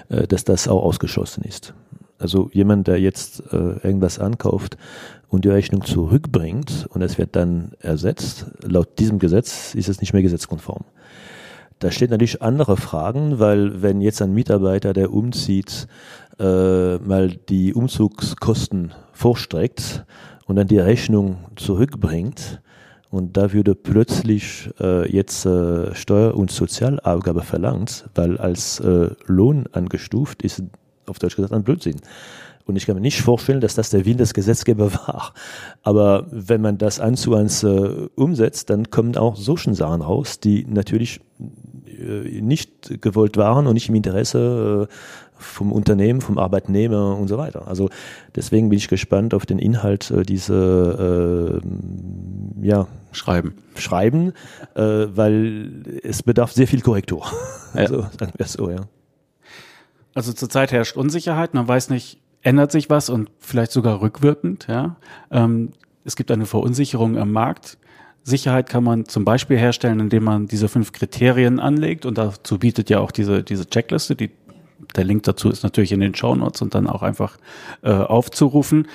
dass 0.08 0.44
das 0.44 0.68
auch 0.68 0.84
ausgeschlossen 0.84 1.42
ist. 1.42 1.74
Also 2.18 2.50
jemand, 2.52 2.86
der 2.86 3.00
jetzt 3.00 3.42
irgendwas 3.50 4.20
ankauft 4.20 4.76
und 5.32 5.46
die 5.46 5.48
Rechnung 5.48 5.82
zurückbringt 5.82 6.86
und 6.90 7.00
es 7.00 7.16
wird 7.16 7.36
dann 7.36 7.72
ersetzt, 7.80 8.50
laut 8.60 8.98
diesem 8.98 9.18
Gesetz 9.18 9.74
ist 9.74 9.88
es 9.88 10.02
nicht 10.02 10.12
mehr 10.12 10.20
gesetzkonform. 10.20 10.84
Da 11.78 11.90
steht 11.90 12.10
natürlich 12.10 12.42
andere 12.42 12.76
Fragen, 12.76 13.38
weil 13.38 13.80
wenn 13.80 14.02
jetzt 14.02 14.20
ein 14.20 14.34
Mitarbeiter, 14.34 14.92
der 14.92 15.10
umzieht, 15.10 15.88
äh, 16.38 16.98
mal 16.98 17.30
die 17.48 17.72
Umzugskosten 17.72 18.92
vorstreckt 19.12 20.04
und 20.44 20.56
dann 20.56 20.68
die 20.68 20.78
Rechnung 20.78 21.38
zurückbringt, 21.56 22.60
und 23.10 23.36
da 23.36 23.52
würde 23.52 23.74
plötzlich 23.74 24.70
äh, 24.80 25.10
jetzt 25.10 25.44
äh, 25.44 25.94
Steuer- 25.94 26.34
und 26.34 26.50
Sozialabgabe 26.50 27.42
verlangt, 27.42 28.08
weil 28.14 28.38
als 28.38 28.80
äh, 28.80 29.10
Lohn 29.26 29.66
angestuft 29.72 30.42
ist, 30.42 30.62
auf 31.06 31.18
Deutsch 31.18 31.36
gesagt, 31.36 31.52
ein 31.52 31.62
Blödsinn. 31.62 32.00
Und 32.64 32.76
ich 32.76 32.86
kann 32.86 32.94
mir 32.94 33.00
nicht 33.00 33.20
vorstellen, 33.20 33.60
dass 33.60 33.74
das 33.74 33.90
der 33.90 34.04
Wille 34.04 34.18
des 34.18 34.34
Gesetzgebers 34.34 34.92
war. 35.06 35.34
Aber 35.82 36.26
wenn 36.30 36.60
man 36.60 36.78
das 36.78 37.00
eins 37.00 37.22
zu 37.22 37.34
eins 37.34 37.62
äh, 37.62 38.08
umsetzt, 38.14 38.70
dann 38.70 38.90
kommen 38.90 39.16
auch 39.16 39.36
solche 39.36 39.74
Sachen 39.74 40.02
raus, 40.02 40.40
die 40.40 40.66
natürlich 40.68 41.20
äh, 41.86 42.40
nicht 42.40 43.00
gewollt 43.00 43.36
waren 43.36 43.66
und 43.66 43.74
nicht 43.74 43.88
im 43.88 43.94
Interesse 43.94 44.88
äh, 44.88 44.94
vom 45.42 45.72
Unternehmen, 45.72 46.20
vom 46.20 46.38
Arbeitnehmer 46.38 47.16
und 47.16 47.28
so 47.28 47.36
weiter. 47.36 47.68
Also 47.68 47.90
deswegen 48.34 48.68
bin 48.68 48.78
ich 48.78 48.88
gespannt 48.88 49.34
auf 49.34 49.44
den 49.44 49.58
Inhalt 49.58 50.10
äh, 50.10 50.22
diese 50.22 51.60
äh, 51.62 52.66
ja, 52.66 52.86
Schreiben. 53.12 53.54
Schreiben, 53.76 54.32
äh, 54.74 54.82
weil 54.82 56.00
es 56.02 56.22
bedarf 56.22 56.52
sehr 56.52 56.66
viel 56.66 56.80
Korrektur. 56.80 57.26
Ja. 57.74 57.80
Also 57.80 58.02
sagen 58.20 58.32
wir 58.36 58.46
so, 58.46 58.68
ja. 58.68 58.80
Also 60.12 60.34
zurzeit 60.34 60.72
herrscht 60.72 60.94
Unsicherheit, 60.94 61.54
man 61.54 61.66
weiß 61.66 61.88
nicht, 61.88 62.20
ändert 62.42 62.72
sich 62.72 62.90
was 62.90 63.08
und 63.08 63.30
vielleicht 63.38 63.72
sogar 63.72 64.00
rückwirkend. 64.00 64.66
Ja? 64.68 64.96
Ähm, 65.30 65.70
es 66.04 66.16
gibt 66.16 66.30
eine 66.30 66.46
Verunsicherung 66.46 67.16
am 67.16 67.32
Markt. 67.32 67.78
Sicherheit 68.24 68.68
kann 68.68 68.84
man 68.84 69.06
zum 69.06 69.24
Beispiel 69.24 69.56
herstellen, 69.56 70.00
indem 70.00 70.24
man 70.24 70.46
diese 70.46 70.68
fünf 70.68 70.92
Kriterien 70.92 71.58
anlegt 71.58 72.06
und 72.06 72.18
dazu 72.18 72.58
bietet 72.58 72.90
ja 72.90 73.00
auch 73.00 73.10
diese, 73.10 73.42
diese 73.42 73.66
Checkliste, 73.66 74.14
die, 74.14 74.30
der 74.94 75.04
Link 75.04 75.24
dazu 75.24 75.50
ist 75.50 75.64
natürlich 75.64 75.92
in 75.92 76.00
den 76.00 76.14
Show 76.14 76.34
Notes 76.34 76.62
und 76.62 76.74
dann 76.74 76.86
auch 76.86 77.02
einfach 77.02 77.36
äh, 77.82 77.90
aufzurufen. 77.90 78.86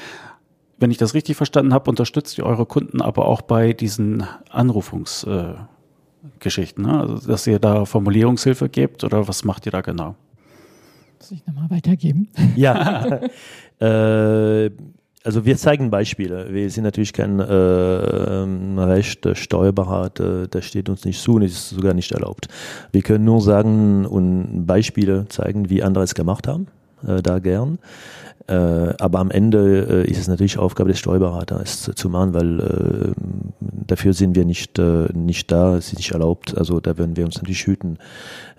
Wenn 0.80 0.92
ich 0.92 0.98
das 0.98 1.14
richtig 1.14 1.36
verstanden 1.36 1.74
habe, 1.74 1.90
unterstützt 1.90 2.38
ihr 2.38 2.46
eure 2.46 2.66
Kunden 2.66 3.02
aber 3.02 3.26
auch 3.26 3.42
bei 3.42 3.74
diesen 3.74 4.26
Anrufungsgeschichten, 4.50 6.86
äh, 6.86 6.88
ne? 6.88 7.00
also 7.00 7.28
dass 7.28 7.48
ihr 7.48 7.60
da 7.60 7.86
Formulierungshilfe 7.86 8.70
gebt 8.70 9.04
oder 9.04 9.28
was 9.28 9.44
macht 9.44 9.66
ihr 9.66 9.72
da 9.72 9.82
genau? 9.82 10.16
Muss 11.20 11.32
ich 11.32 11.46
nochmal 11.46 11.70
weitergeben? 11.70 12.30
Ja. 12.56 13.22
äh, 13.80 14.70
also 15.24 15.46
wir 15.46 15.58
zeigen 15.58 15.90
Beispiele. 15.90 16.54
Wir 16.54 16.70
sind 16.70 16.86
natürlich 16.86 17.12
kein 17.12 17.40
äh, 17.40 17.44
Recht 17.44 19.28
Steuerberater, 19.34 20.48
das 20.48 20.66
steht 20.66 20.88
uns 20.90 21.04
nicht 21.04 21.22
zu 21.22 21.34
und 21.34 21.42
ist 21.42 21.70
sogar 21.70 21.94
nicht 21.94 22.14
erlaubt. 22.14 22.48
Wir 22.92 23.02
können 23.02 23.26
nur 23.26 23.42
sagen 23.42 24.06
und 24.06 24.66
Beispiele 24.66 25.26
zeigen, 25.28 25.70
wie 25.70 25.84
andere 25.84 26.06
es 26.06 26.16
gemacht 26.16 26.48
haben, 26.48 26.68
äh, 27.06 27.22
da 27.22 27.40
gern. 27.40 27.80
Äh, 28.48 28.94
aber 29.00 29.20
am 29.20 29.30
Ende 29.30 30.06
äh, 30.06 30.10
ist 30.10 30.20
es 30.20 30.28
natürlich 30.30 30.58
Aufgabe 30.58 30.90
des 30.90 31.00
Steuerberaters 31.00 31.82
zu, 31.82 31.94
zu 31.94 32.10
machen, 32.10 32.34
weil 32.34 32.60
äh, 32.60 33.12
dafür 33.60 34.14
sind 34.14 34.36
wir 34.38 34.46
nicht, 34.46 34.80
äh, 34.80 35.08
nicht 35.14 35.52
da, 35.52 35.76
es 35.76 35.90
ist 35.90 35.98
nicht 35.98 36.12
erlaubt. 36.12 36.58
Also 36.58 36.80
da 36.80 36.98
werden 36.98 37.18
wir 37.18 37.26
uns 37.26 37.36
natürlich 37.36 37.66
hüten. 37.66 37.98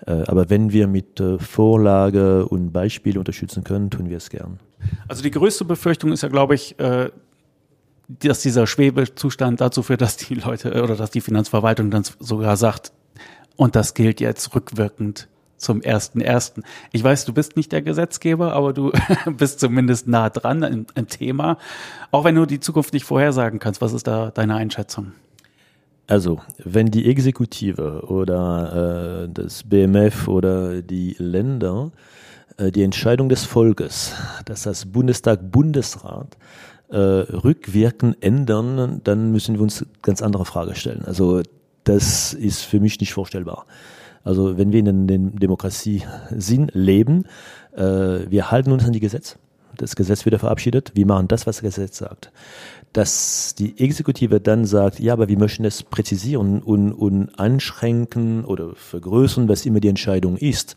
Äh, 0.05 0.23
aber 0.27 0.51
wenn 0.51 0.71
wir 0.71 0.87
mit 0.87 1.19
äh, 1.19 1.39
Vorlage 1.39 2.45
und 2.45 2.71
Beispiel 2.71 3.17
unterstützen 3.17 3.63
können, 3.63 3.89
tun 3.89 4.09
wir 4.09 4.17
es 4.17 4.29
gern. 4.29 4.59
Also 5.07 5.23
die 5.23 5.31
größte 5.31 5.65
Befürchtung 5.65 6.11
ist 6.11 6.23
ja, 6.23 6.29
glaube 6.29 6.55
ich, 6.55 6.77
dass 8.07 8.41
dieser 8.41 8.65
Schwebezustand 8.65 9.59
dazu 9.59 9.83
führt, 9.83 9.99
dass 9.99 10.15
die 10.15 10.35
Leute 10.35 10.81
oder 10.81 10.95
dass 10.95 11.11
die 11.11 11.19
Finanzverwaltung 11.19 11.91
dann 11.91 12.03
sogar 12.19 12.55
sagt, 12.55 12.93
und 13.57 13.75
das 13.75 13.93
gilt 13.93 14.21
jetzt 14.21 14.55
rückwirkend 14.55 15.27
zum 15.59 15.81
ersten 15.81 16.21
ersten. 16.21 16.63
Ich 16.91 17.03
weiß, 17.03 17.25
du 17.25 17.33
bist 17.33 17.55
nicht 17.55 17.71
der 17.71 17.81
Gesetzgeber, 17.81 18.53
aber 18.53 18.73
du 18.73 18.91
bist 19.37 19.59
zumindest 19.59 20.07
nah 20.07 20.29
dran 20.29 20.63
im, 20.63 20.85
im 20.95 21.07
Thema. 21.07 21.57
Auch 22.11 22.23
wenn 22.23 22.35
du 22.35 22.45
die 22.45 22.59
Zukunft 22.59 22.93
nicht 22.93 23.05
vorhersagen 23.05 23.59
kannst, 23.59 23.81
was 23.81 23.93
ist 23.93 24.07
da 24.07 24.31
deine 24.31 24.55
Einschätzung? 24.55 25.11
Also, 26.07 26.41
wenn 26.57 26.87
die 26.87 27.07
Exekutive 27.07 28.05
oder 28.07 29.25
äh, 29.25 29.29
das 29.31 29.63
BMF 29.63 30.27
oder 30.27 30.81
die 30.81 31.15
Länder 31.19 31.91
äh, 32.57 32.71
die 32.71 32.83
Entscheidung 32.83 33.29
des 33.29 33.45
Volkes, 33.45 34.13
dass 34.45 34.63
das 34.63 34.85
Bundestag, 34.85 35.51
Bundesrat 35.51 36.37
äh, 36.89 36.97
rückwirkend 36.97 38.17
ändern, 38.21 39.01
dann 39.03 39.31
müssen 39.31 39.55
wir 39.55 39.61
uns 39.61 39.85
ganz 40.01 40.21
andere 40.21 40.45
Frage 40.45 40.75
stellen. 40.75 41.03
Also 41.05 41.41
das 41.83 42.33
ist 42.33 42.63
für 42.63 42.79
mich 42.79 42.99
nicht 42.99 43.13
vorstellbar. 43.13 43.65
Also 44.23 44.57
wenn 44.57 44.71
wir 44.71 44.79
in 44.79 45.07
der 45.07 45.17
Demokratie-Sinn 45.17 46.71
leben, 46.73 47.25
äh, 47.75 47.81
wir 48.29 48.51
halten 48.51 48.71
uns 48.71 48.85
an 48.85 48.91
die 48.91 48.99
Gesetze. 48.99 49.37
Das 49.77 49.95
Gesetz 49.95 50.25
wird 50.25 50.37
verabschiedet. 50.39 50.91
Wir 50.95 51.05
machen 51.05 51.27
das, 51.27 51.47
was 51.47 51.57
das 51.57 51.63
Gesetz 51.63 51.97
sagt. 51.97 52.31
Dass 52.91 53.55
die 53.55 53.79
Exekutive 53.79 54.41
dann 54.41 54.65
sagt, 54.65 54.99
ja, 54.99 55.13
aber 55.13 55.29
wir 55.29 55.37
möchten 55.37 55.63
es 55.63 55.83
präzisieren 55.83 56.61
und, 56.61 56.91
und 56.91 57.39
einschränken 57.39 58.43
oder 58.43 58.75
vergrößern, 58.75 59.47
was 59.47 59.65
immer 59.65 59.79
die 59.79 59.87
Entscheidung 59.87 60.35
ist 60.35 60.75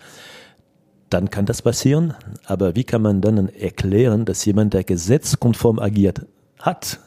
dann 1.13 1.31
kann 1.31 1.47
das 1.47 1.63
passieren. 1.63 2.15
Aber 2.47 2.75
wie 2.75 2.85
kann 2.85 3.03
man 3.03 3.21
dann 3.21 3.49
erklären, 3.49 4.25
dass 4.25 4.45
jemand, 4.45 4.75
der 4.75 4.85
gesetzkonform 4.85 5.79
agiert 5.79 6.27
hat, 6.59 7.01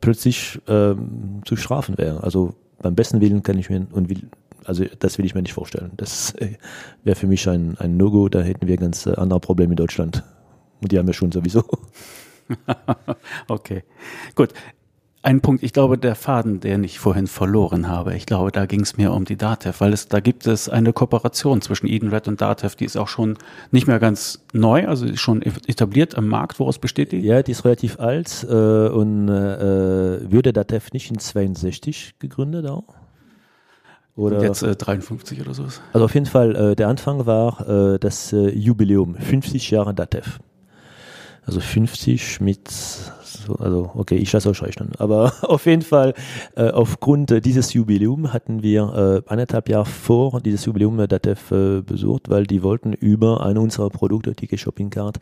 plötzlich 0.00 0.60
ähm, 0.68 1.42
zu 1.44 1.56
strafen 1.56 1.98
wäre? 1.98 2.22
Also 2.22 2.54
beim 2.80 2.94
besten 2.94 3.20
Willen 3.20 3.42
kann 3.42 3.58
ich 3.58 3.70
mir 3.70 3.86
und 3.90 4.08
will, 4.08 4.28
also 4.68 4.84
das 4.98 5.18
will 5.18 5.24
ich 5.24 5.34
mir 5.34 5.42
nicht 5.42 5.54
vorstellen. 5.54 5.92
Das 5.96 6.32
äh, 6.34 6.54
wäre 7.04 7.16
für 7.16 7.26
mich 7.26 7.48
ein, 7.48 7.76
ein 7.78 7.96
No-Go. 7.96 8.28
Da 8.28 8.40
hätten 8.40 8.68
wir 8.68 8.76
ganz 8.76 9.06
äh, 9.06 9.14
andere 9.14 9.40
Probleme 9.40 9.72
in 9.72 9.76
Deutschland. 9.76 10.22
Und 10.80 10.92
die 10.92 10.98
haben 10.98 11.06
wir 11.06 11.14
schon 11.14 11.32
sowieso. 11.32 11.64
okay, 13.48 13.84
gut 14.34 14.52
ein 15.22 15.40
Punkt, 15.40 15.62
ich 15.62 15.72
glaube, 15.72 15.98
der 15.98 16.14
Faden, 16.14 16.60
den 16.60 16.84
ich 16.84 16.98
vorhin 16.98 17.26
verloren 17.26 17.88
habe, 17.88 18.14
ich 18.14 18.24
glaube, 18.24 18.52
da 18.52 18.66
ging 18.66 18.80
es 18.80 18.96
mir 18.96 19.12
um 19.12 19.24
die 19.24 19.36
DATEV, 19.36 19.80
weil 19.80 19.92
es 19.92 20.08
da 20.08 20.20
gibt 20.20 20.46
es 20.46 20.68
eine 20.68 20.92
Kooperation 20.92 21.60
zwischen 21.60 21.88
Edenred 21.88 22.28
und 22.28 22.40
DATEV, 22.40 22.76
die 22.76 22.84
ist 22.84 22.96
auch 22.96 23.08
schon 23.08 23.36
nicht 23.70 23.86
mehr 23.86 23.98
ganz 23.98 24.44
neu, 24.52 24.86
also 24.86 25.14
schon 25.16 25.42
etabliert 25.42 26.16
am 26.16 26.28
Markt. 26.28 26.60
Woraus 26.60 26.78
besteht 26.78 27.12
die? 27.12 27.18
Ja, 27.18 27.42
die 27.42 27.50
ist 27.50 27.64
relativ 27.64 27.98
alt 27.98 28.46
äh, 28.48 28.54
und 28.88 29.28
äh, 29.28 30.30
würde 30.30 30.52
DATEV 30.52 30.92
nicht 30.92 31.10
in 31.10 31.18
62 31.18 32.14
gegründet 32.20 32.66
auch? 32.66 32.97
Oder 34.18 34.42
jetzt 34.42 34.62
äh, 34.62 34.74
53 34.74 35.40
oder 35.40 35.54
so. 35.54 35.64
Also 35.92 36.04
auf 36.04 36.14
jeden 36.14 36.26
Fall, 36.26 36.56
äh, 36.56 36.76
der 36.76 36.88
Anfang 36.88 37.24
war 37.26 37.68
äh, 37.68 37.98
das 38.00 38.32
äh, 38.32 38.50
Jubiläum, 38.50 39.14
50 39.14 39.70
Jahre 39.70 39.94
DATEV. 39.94 40.40
Also 41.46 41.60
50 41.60 42.40
mit 42.40 42.68
so, 42.68 43.54
also 43.54 43.90
okay, 43.94 44.16
ich 44.16 44.32
lasse 44.32 44.50
euch 44.50 44.60
rechnen. 44.60 44.90
Aber 44.98 45.32
auf 45.42 45.66
jeden 45.66 45.82
Fall, 45.82 46.14
äh, 46.56 46.68
aufgrund 46.68 47.30
äh, 47.30 47.40
dieses 47.40 47.72
Jubiläum 47.74 48.32
hatten 48.32 48.62
wir 48.62 49.22
äh, 49.26 49.30
eineinhalb 49.30 49.68
Jahre 49.68 49.86
vor 49.86 50.40
dieses 50.40 50.64
Jubiläum 50.64 50.98
äh, 50.98 51.06
DATEV 51.06 51.52
äh, 51.52 51.80
besucht, 51.82 52.28
weil 52.28 52.44
die 52.44 52.64
wollten 52.64 52.94
über 52.94 53.46
eine 53.46 53.60
unserer 53.60 53.88
Produkte, 53.88 54.34
Ticket 54.34 54.58
Shopping 54.58 54.90
Card, 54.90 55.20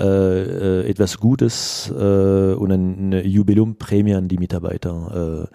äh, 0.00 0.04
äh, 0.04 0.90
etwas 0.90 1.18
Gutes 1.18 1.92
äh, 1.96 2.54
und 2.54 2.72
ein 2.72 3.12
Jubiläum-Prämie 3.24 4.14
an 4.14 4.26
die 4.26 4.38
Mitarbeiter 4.38 5.48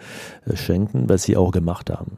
äh, 0.45 0.55
schenken, 0.55 1.09
was 1.09 1.23
sie 1.23 1.35
auch 1.35 1.51
gemacht 1.51 1.89
haben. 1.89 2.17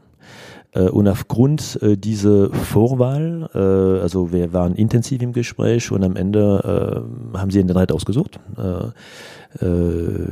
Äh, 0.72 0.88
und 0.88 1.08
aufgrund 1.08 1.78
äh, 1.82 1.96
dieser 1.96 2.50
Vorwahl, 2.50 3.48
äh, 3.54 4.02
also 4.02 4.32
wir 4.32 4.52
waren 4.52 4.74
intensiv 4.74 5.22
im 5.22 5.32
Gespräch 5.32 5.90
und 5.90 6.04
am 6.04 6.16
Ende 6.16 7.04
äh, 7.34 7.38
haben 7.38 7.50
sie 7.50 7.62
den 7.62 7.70
Reit 7.70 7.92
ausgesucht, 7.92 8.38
äh, 8.56 9.64
äh, 9.64 10.26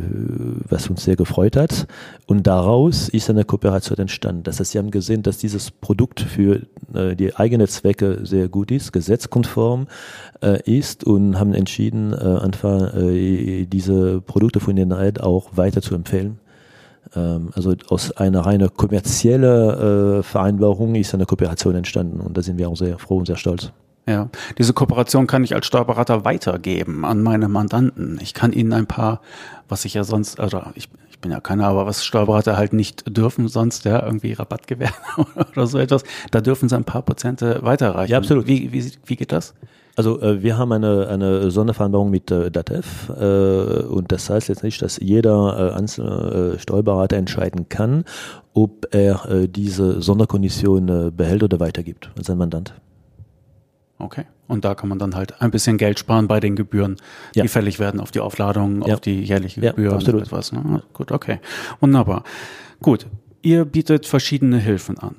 was 0.68 0.88
uns 0.88 1.04
sehr 1.04 1.16
gefreut 1.16 1.56
hat. 1.56 1.86
Und 2.26 2.46
daraus 2.46 3.08
ist 3.08 3.28
eine 3.30 3.44
Kooperation 3.44 3.98
entstanden. 3.98 4.44
Das 4.44 4.60
heißt, 4.60 4.72
sie 4.72 4.78
haben 4.78 4.90
gesehen, 4.90 5.22
dass 5.22 5.38
dieses 5.38 5.70
Produkt 5.70 6.20
für 6.20 6.62
äh, 6.94 7.16
die 7.16 7.34
eigenen 7.34 7.66
Zwecke 7.66 8.20
sehr 8.22 8.48
gut 8.48 8.70
ist, 8.70 8.92
gesetzkonform 8.92 9.88
äh, 10.40 10.62
ist 10.70 11.02
und 11.02 11.38
haben 11.38 11.54
entschieden, 11.54 12.12
äh, 12.12 12.16
einfach 12.16 12.94
äh, 12.94 13.66
diese 13.66 14.20
Produkte 14.20 14.60
von 14.60 14.76
den 14.76 14.92
Reit 14.92 15.20
auch 15.20 15.56
weiter 15.56 15.82
zu 15.82 15.94
empfehlen 15.94 16.38
also 17.14 17.74
aus 17.88 18.12
einer 18.16 18.40
reiner 18.40 18.68
kommerzielle 18.68 20.18
äh, 20.18 20.22
Vereinbarung 20.22 20.94
ist 20.94 21.14
eine 21.14 21.26
Kooperation 21.26 21.74
entstanden 21.74 22.20
und 22.20 22.36
da 22.36 22.42
sind 22.42 22.58
wir 22.58 22.68
auch 22.68 22.76
sehr 22.76 22.98
froh 22.98 23.18
und 23.18 23.26
sehr 23.26 23.36
stolz. 23.36 23.72
Ja, 24.08 24.30
diese 24.56 24.72
Kooperation 24.72 25.26
kann 25.26 25.44
ich 25.44 25.54
als 25.54 25.66
Steuerberater 25.66 26.24
weitergeben 26.24 27.04
an 27.04 27.22
meine 27.22 27.46
Mandanten. 27.48 28.18
Ich 28.22 28.32
kann 28.32 28.54
ihnen 28.54 28.72
ein 28.72 28.86
paar, 28.86 29.20
was 29.68 29.84
ich 29.84 29.92
ja 29.92 30.02
sonst, 30.02 30.40
also 30.40 30.62
ich, 30.74 30.88
ich 31.10 31.18
bin 31.18 31.30
ja 31.30 31.40
keiner, 31.40 31.66
aber 31.66 31.84
was 31.84 32.06
Steuerberater 32.06 32.56
halt 32.56 32.72
nicht 32.72 33.04
dürfen, 33.14 33.48
sonst 33.48 33.84
ja 33.84 34.02
irgendwie 34.02 34.32
Rabatt 34.32 34.66
gewähren 34.66 34.94
oder 35.52 35.66
so 35.66 35.78
etwas, 35.78 36.04
da 36.30 36.40
dürfen 36.40 36.70
sie 36.70 36.76
ein 36.76 36.84
paar 36.84 37.02
Prozente 37.02 37.60
weiterreichen. 37.62 38.12
Ja, 38.12 38.18
absolut. 38.18 38.46
Wie, 38.46 38.72
wie, 38.72 38.90
wie 39.04 39.16
geht 39.16 39.30
das? 39.30 39.52
Also 39.98 40.22
äh, 40.22 40.44
wir 40.44 40.56
haben 40.56 40.70
eine, 40.70 41.08
eine 41.08 41.50
Sondervereinbarung 41.50 42.08
mit 42.08 42.30
äh, 42.30 42.52
DATEV 42.52 43.08
äh, 43.08 43.82
und 43.82 44.12
das 44.12 44.30
heißt 44.30 44.48
jetzt 44.48 44.62
nicht, 44.62 44.80
dass 44.80 45.00
jeder 45.00 45.72
äh, 45.72 45.76
einzelne 45.76 46.54
äh, 46.54 46.58
Steuerberater 46.60 47.16
entscheiden 47.16 47.68
kann, 47.68 48.04
ob 48.54 48.94
er 48.94 49.28
äh, 49.28 49.48
diese 49.48 50.00
Sonderkondition 50.00 50.88
äh, 50.88 51.10
behält 51.10 51.42
oder 51.42 51.58
weitergibt 51.58 52.12
an 52.16 52.22
seinen 52.22 52.38
Mandant. 52.38 52.74
Okay. 53.98 54.22
Und 54.46 54.64
da 54.64 54.76
kann 54.76 54.88
man 54.88 55.00
dann 55.00 55.16
halt 55.16 55.42
ein 55.42 55.50
bisschen 55.50 55.78
Geld 55.78 55.98
sparen 55.98 56.28
bei 56.28 56.38
den 56.38 56.54
Gebühren, 56.54 56.94
ja. 57.34 57.42
die 57.42 57.48
fällig 57.48 57.80
werden 57.80 57.98
auf 57.98 58.12
die 58.12 58.20
Aufladung, 58.20 58.86
ja. 58.86 58.94
auf 58.94 59.00
die 59.00 59.20
jährliche 59.24 59.60
Gebühr 59.60 59.90
ja, 59.90 59.96
absolut. 59.96 60.20
und 60.20 60.26
etwas. 60.28 60.52
Ne? 60.52 60.80
Gut, 60.92 61.10
okay. 61.10 61.40
Wunderbar. 61.80 62.22
Gut. 62.80 63.08
Ihr 63.42 63.64
bietet 63.64 64.06
verschiedene 64.06 64.58
Hilfen 64.58 64.96
an. 64.98 65.16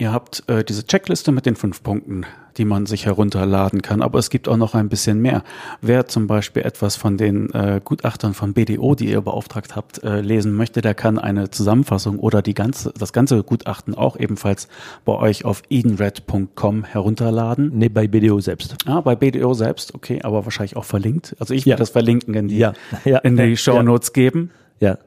Ihr 0.00 0.12
habt 0.12 0.48
äh, 0.48 0.62
diese 0.62 0.86
Checkliste 0.86 1.32
mit 1.32 1.44
den 1.44 1.56
fünf 1.56 1.82
Punkten, 1.82 2.24
die 2.56 2.64
man 2.64 2.86
sich 2.86 3.04
herunterladen 3.04 3.82
kann, 3.82 4.00
aber 4.00 4.20
es 4.20 4.30
gibt 4.30 4.48
auch 4.48 4.56
noch 4.56 4.76
ein 4.76 4.88
bisschen 4.88 5.20
mehr. 5.20 5.42
Wer 5.80 6.06
zum 6.06 6.28
Beispiel 6.28 6.62
etwas 6.62 6.94
von 6.94 7.16
den 7.16 7.52
äh, 7.52 7.80
Gutachtern 7.84 8.32
von 8.32 8.52
BDO, 8.52 8.94
die 8.94 9.10
ihr 9.10 9.20
beauftragt 9.20 9.74
habt, 9.74 10.04
äh, 10.04 10.20
lesen 10.20 10.54
möchte, 10.54 10.82
der 10.82 10.94
kann 10.94 11.18
eine 11.18 11.50
Zusammenfassung 11.50 12.20
oder 12.20 12.42
die 12.42 12.54
ganze, 12.54 12.92
das 12.96 13.12
ganze 13.12 13.42
Gutachten 13.42 13.96
auch 13.96 14.16
ebenfalls 14.16 14.68
bei 15.04 15.14
euch 15.14 15.44
auf 15.44 15.62
edenred.com 15.68 16.84
herunterladen. 16.84 17.72
Nee, 17.74 17.88
bei 17.88 18.06
BDO 18.06 18.38
selbst. 18.38 18.76
Ah, 18.86 19.00
bei 19.00 19.16
BDO 19.16 19.52
selbst, 19.54 19.96
okay, 19.96 20.20
aber 20.22 20.44
wahrscheinlich 20.44 20.76
auch 20.76 20.84
verlinkt. 20.84 21.34
Also 21.40 21.54
ich 21.54 21.64
ja. 21.64 21.70
werde 21.70 21.80
das 21.80 21.90
verlinken 21.90 22.34
in 22.34 22.46
die, 22.46 22.58
ja. 22.58 22.72
Ja. 23.04 23.18
in 23.18 23.36
die 23.36 23.56
Show 23.56 23.82
Notes 23.82 24.12
geben. 24.12 24.52
Ja. 24.78 24.98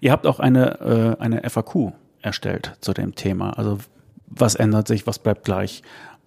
Ihr 0.00 0.10
habt 0.10 0.26
auch 0.26 0.40
eine, 0.40 1.16
äh, 1.18 1.22
eine 1.22 1.42
FAQ 1.48 1.92
erstellt 2.22 2.76
zu 2.80 2.94
dem 2.94 3.14
Thema. 3.14 3.50
Also 3.50 3.78
was 4.30 4.54
ändert 4.54 4.88
sich, 4.88 5.06
was 5.06 5.18
bleibt 5.18 5.44
gleich, 5.44 5.82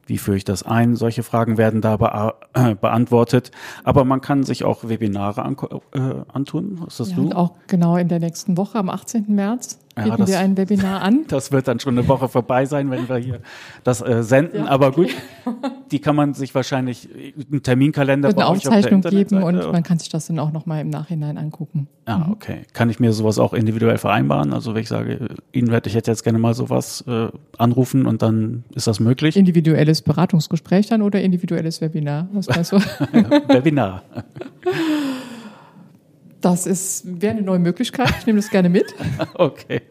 wie 0.07 0.17
führe 0.17 0.37
ich 0.37 0.43
das 0.43 0.63
ein? 0.63 0.95
Solche 0.95 1.23
Fragen 1.23 1.57
werden 1.57 1.81
da 1.81 1.97
be 1.97 2.33
äh, 2.53 2.75
beantwortet. 2.81 3.51
Aber 3.83 4.03
man 4.03 4.19
kann 4.21 4.43
sich 4.43 4.63
auch 4.63 4.87
Webinare 4.87 5.43
an, 5.43 5.55
äh, 5.93 5.99
antun. 6.33 6.83
Ist 6.87 6.99
das 6.99 7.11
ja, 7.11 7.15
du? 7.15 7.31
Auch 7.31 7.53
genau 7.67 7.97
in 7.97 8.07
der 8.07 8.19
nächsten 8.19 8.57
Woche 8.57 8.77
am 8.77 8.89
18. 8.89 9.25
März 9.33 9.79
bieten 10.03 10.11
ja, 10.11 10.17
das, 10.17 10.29
wir 10.29 10.39
ein 10.39 10.57
Webinar 10.57 11.01
an. 11.01 11.21
Das 11.27 11.51
wird 11.51 11.67
dann 11.67 11.79
schon 11.79 11.97
eine 11.97 12.07
Woche 12.07 12.27
vorbei 12.27 12.65
sein, 12.65 12.91
wenn 12.91 13.07
wir 13.07 13.17
hier 13.17 13.39
das 13.83 14.01
äh, 14.01 14.23
senden. 14.23 14.65
Ja. 14.65 14.69
Aber 14.69 14.91
gut, 14.91 15.09
die 15.91 15.99
kann 15.99 16.15
man 16.15 16.33
sich 16.33 16.53
wahrscheinlich 16.53 17.09
einen 17.49 17.63
Terminkalender 17.63 18.29
wird 18.29 18.39
eine 18.39 18.47
Aufzeichnung 18.47 19.01
geben 19.01 19.43
und 19.43 19.71
man 19.71 19.83
kann 19.83 19.99
sich 19.99 20.09
das 20.09 20.27
dann 20.27 20.39
auch 20.39 20.51
nochmal 20.51 20.81
im 20.81 20.89
Nachhinein 20.89 21.37
angucken. 21.37 21.87
Ja, 22.07 22.17
mhm. 22.17 22.31
okay. 22.33 22.61
Kann 22.73 22.89
ich 22.89 22.99
mir 22.99 23.13
sowas 23.13 23.39
auch 23.39 23.53
individuell 23.53 23.97
vereinbaren? 23.97 24.53
Also 24.53 24.73
wenn 24.73 24.81
ich 24.81 24.89
sage, 24.89 25.35
Ihnen 25.51 25.71
werde 25.71 25.87
ich 25.87 25.93
jetzt, 25.93 26.07
jetzt 26.07 26.23
gerne 26.23 26.39
mal 26.39 26.53
sowas 26.53 27.03
äh, 27.07 27.27
anrufen 27.57 28.05
und 28.05 28.21
dann 28.21 28.63
ist 28.73 28.87
das 28.87 28.99
möglich? 28.99 29.37
Individuelles 29.37 30.01
Beratungsgespräch 30.01 30.87
dann 30.87 31.01
oder 31.01 31.21
individuelles 31.21 31.81
Webinar? 31.81 32.27
Was 32.33 32.47
meinst 32.49 32.71
du? 32.71 32.77
Webinar. 33.47 34.03
Das 36.41 36.65
ist 36.65 37.21
wäre 37.21 37.33
eine 37.33 37.43
neue 37.43 37.59
Möglichkeit. 37.59 38.09
Ich 38.19 38.25
nehme 38.25 38.39
das 38.39 38.49
gerne 38.49 38.69
mit. 38.69 38.95
okay. 39.35 39.81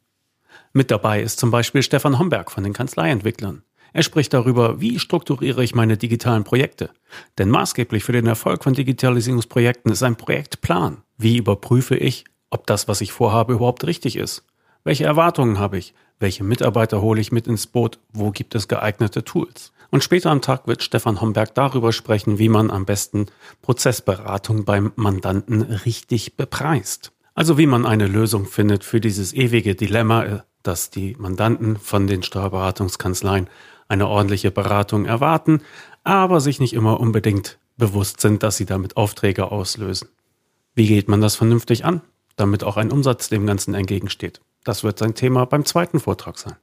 Mit 0.74 0.90
dabei 0.90 1.22
ist 1.22 1.38
zum 1.38 1.50
Beispiel 1.50 1.82
Stefan 1.82 2.18
Homberg 2.18 2.50
von 2.50 2.62
den 2.62 2.74
Kanzleientwicklern. 2.74 3.62
Er 3.94 4.02
spricht 4.02 4.34
darüber, 4.34 4.78
wie 4.78 4.98
strukturiere 4.98 5.64
ich 5.64 5.74
meine 5.74 5.96
digitalen 5.96 6.44
Projekte. 6.44 6.90
Denn 7.38 7.48
maßgeblich 7.48 8.04
für 8.04 8.12
den 8.12 8.26
Erfolg 8.26 8.62
von 8.62 8.74
Digitalisierungsprojekten 8.74 9.90
ist 9.90 10.02
ein 10.02 10.16
Projektplan. 10.16 10.98
Wie 11.16 11.38
überprüfe 11.38 11.96
ich, 11.96 12.26
ob 12.50 12.66
das, 12.66 12.88
was 12.88 13.00
ich 13.00 13.12
vorhabe, 13.12 13.54
überhaupt 13.54 13.86
richtig 13.86 14.16
ist? 14.16 14.44
Welche 14.84 15.04
Erwartungen 15.04 15.58
habe 15.58 15.78
ich? 15.78 15.94
Welche 16.20 16.42
Mitarbeiter 16.42 17.00
hole 17.00 17.20
ich 17.20 17.30
mit 17.30 17.46
ins 17.46 17.66
Boot? 17.68 18.00
Wo 18.12 18.32
gibt 18.32 18.54
es 18.54 18.66
geeignete 18.66 19.24
Tools? 19.24 19.72
Und 19.90 20.02
später 20.02 20.30
am 20.30 20.42
Tag 20.42 20.66
wird 20.66 20.82
Stefan 20.82 21.20
Homberg 21.20 21.54
darüber 21.54 21.92
sprechen, 21.92 22.38
wie 22.38 22.48
man 22.48 22.70
am 22.70 22.84
besten 22.84 23.26
Prozessberatung 23.62 24.64
beim 24.64 24.92
Mandanten 24.96 25.62
richtig 25.62 26.36
bepreist. 26.36 27.12
Also 27.34 27.56
wie 27.56 27.66
man 27.66 27.86
eine 27.86 28.08
Lösung 28.08 28.46
findet 28.46 28.82
für 28.82 29.00
dieses 29.00 29.32
ewige 29.32 29.76
Dilemma, 29.76 30.44
dass 30.64 30.90
die 30.90 31.14
Mandanten 31.18 31.76
von 31.76 32.08
den 32.08 32.24
Steuerberatungskanzleien 32.24 33.48
eine 33.86 34.08
ordentliche 34.08 34.50
Beratung 34.50 35.06
erwarten, 35.06 35.62
aber 36.02 36.40
sich 36.40 36.58
nicht 36.58 36.74
immer 36.74 36.98
unbedingt 36.98 37.58
bewusst 37.76 38.20
sind, 38.20 38.42
dass 38.42 38.56
sie 38.56 38.66
damit 38.66 38.96
Aufträge 38.96 39.52
auslösen. 39.52 40.08
Wie 40.74 40.88
geht 40.88 41.08
man 41.08 41.20
das 41.20 41.36
vernünftig 41.36 41.84
an, 41.84 42.02
damit 42.36 42.64
auch 42.64 42.76
ein 42.76 42.90
Umsatz 42.90 43.28
dem 43.28 43.46
Ganzen 43.46 43.74
entgegensteht? 43.74 44.40
Das 44.68 44.84
wird 44.84 44.98
sein 44.98 45.14
Thema 45.14 45.46
beim 45.46 45.64
zweiten 45.64 45.98
Vortrag 45.98 46.36
sein. 46.36 46.56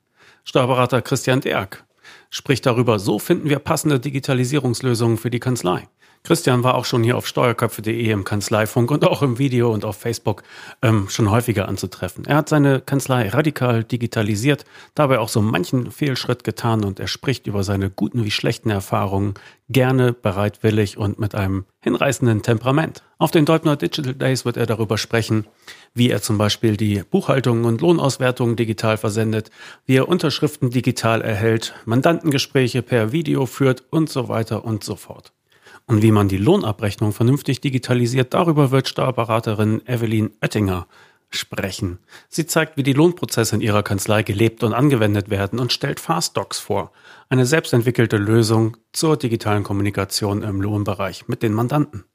Steuerberater 0.44 1.02
Christian 1.02 1.42
Derk 1.42 1.86
spricht 2.30 2.68
darüber, 2.68 3.00
so 3.00 3.18
finden 3.18 3.50
wir 3.50 3.58
passende 3.58 4.00
Digitalisierungslösungen 4.00 5.18
für 5.18 5.32
die 5.32 5.40
Kanzlei. 5.40 5.88
Christian 6.26 6.64
war 6.64 6.74
auch 6.74 6.86
schon 6.86 7.04
hier 7.04 7.18
auf 7.18 7.28
steuerköpfe.de 7.28 8.10
im 8.10 8.24
Kanzleifunk 8.24 8.90
und 8.90 9.06
auch 9.06 9.22
im 9.22 9.38
Video 9.38 9.72
und 9.72 9.86
auf 9.86 9.98
Facebook 9.98 10.42
ähm, 10.82 11.08
schon 11.08 11.30
häufiger 11.30 11.68
anzutreffen. 11.68 12.26
Er 12.26 12.38
hat 12.38 12.50
seine 12.50 12.82
Kanzlei 12.82 13.30
radikal 13.30 13.84
digitalisiert, 13.84 14.66
dabei 14.96 15.20
auch 15.20 15.30
so 15.30 15.44
manchen 15.44 15.92
Fehlschritt 15.92 16.44
getan 16.44 16.84
und 16.84 17.00
er 17.00 17.08
spricht 17.08 17.46
über 17.46 17.64
seine 17.64 17.92
guten 17.92 18.26
wie 18.26 18.32
schlechten 18.32 18.72
Erfahrungen 18.72 19.36
gerne, 19.70 20.14
bereitwillig 20.14 20.98
und 20.98 21.20
mit 21.20 21.36
einem 21.36 21.66
hinreißenden 21.82 22.42
Temperament. 22.42 23.04
Auf 23.20 23.30
den 23.30 23.46
Deutner 23.46 23.76
Digital 23.76 24.16
Days 24.16 24.46
wird 24.46 24.58
er 24.58 24.66
darüber 24.66 24.98
sprechen, 24.98 25.46
wie 25.94 26.10
er 26.10 26.24
zum 26.24 26.40
Beispiel 26.40 26.76
die 26.76 27.04
Buchhaltung 27.04 27.66
und 27.66 27.82
Lohnauswertung 27.82 28.56
digital 28.56 28.98
versendet, 28.98 29.52
wie 29.86 29.98
er 29.98 30.10
Unterschriften 30.10 30.72
digital 30.72 31.22
erhält, 31.22 31.76
Mandantengespräche 31.86 32.82
per 32.82 33.12
Video 33.12 33.46
führt 33.46 33.84
und 33.92 34.10
so 34.10 34.28
weiter 34.28 34.66
und 34.66 34.84
so 34.84 34.96
fort. 34.96 35.32
Und 35.88 36.02
wie 36.02 36.12
man 36.12 36.28
die 36.28 36.38
Lohnabrechnung 36.38 37.14
vernünftig 37.14 37.62
digitalisiert, 37.62 38.34
darüber 38.34 38.72
wird 38.72 38.88
Steuerberaterin 38.88 39.86
Evelyn 39.88 40.32
Oettinger 40.42 40.88
sprechen. 41.30 42.00
Sie 42.30 42.46
zeigt, 42.46 42.78
wie 42.78 42.84
die 42.84 42.94
Lohnprozesse 42.94 43.56
in 43.56 43.62
ihrer 43.62 43.84
Kanzlei 43.84 44.24
gelebt 44.24 44.64
und 44.64 44.74
angewendet 44.74 45.30
werden 45.30 45.60
und 45.60 45.74
stellt 45.74 46.00
Fastdocs 46.00 46.60
vor, 46.60 46.92
eine 47.30 47.46
selbstentwickelte 47.46 48.18
Lösung 48.18 48.78
zur 48.94 49.18
digitalen 49.18 49.64
Kommunikation 49.64 50.42
im 50.42 50.62
Lohnbereich 50.62 51.28
mit 51.28 51.44
den 51.44 51.54
Mandanten. 51.54 52.06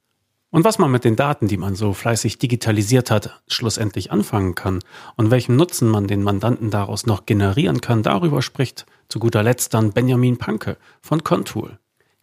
Und 0.52 0.64
was 0.64 0.78
man 0.78 0.90
mit 0.90 1.04
den 1.04 1.14
Daten, 1.14 1.46
die 1.46 1.56
man 1.56 1.76
so 1.76 1.92
fleißig 1.92 2.38
digitalisiert 2.38 3.10
hat, 3.12 3.40
schlussendlich 3.46 4.10
anfangen 4.10 4.56
kann 4.56 4.80
und 5.16 5.30
welchen 5.30 5.54
Nutzen 5.54 5.88
man 5.88 6.08
den 6.08 6.24
Mandanten 6.24 6.70
daraus 6.70 7.06
noch 7.06 7.24
generieren 7.24 7.80
kann, 7.80 8.02
darüber 8.02 8.42
spricht 8.42 8.84
zu 9.08 9.20
guter 9.20 9.44
Letzt 9.44 9.74
dann 9.74 9.92
Benjamin 9.92 10.38
Panke 10.38 10.76
von 11.02 11.22
Contool. 11.22 11.78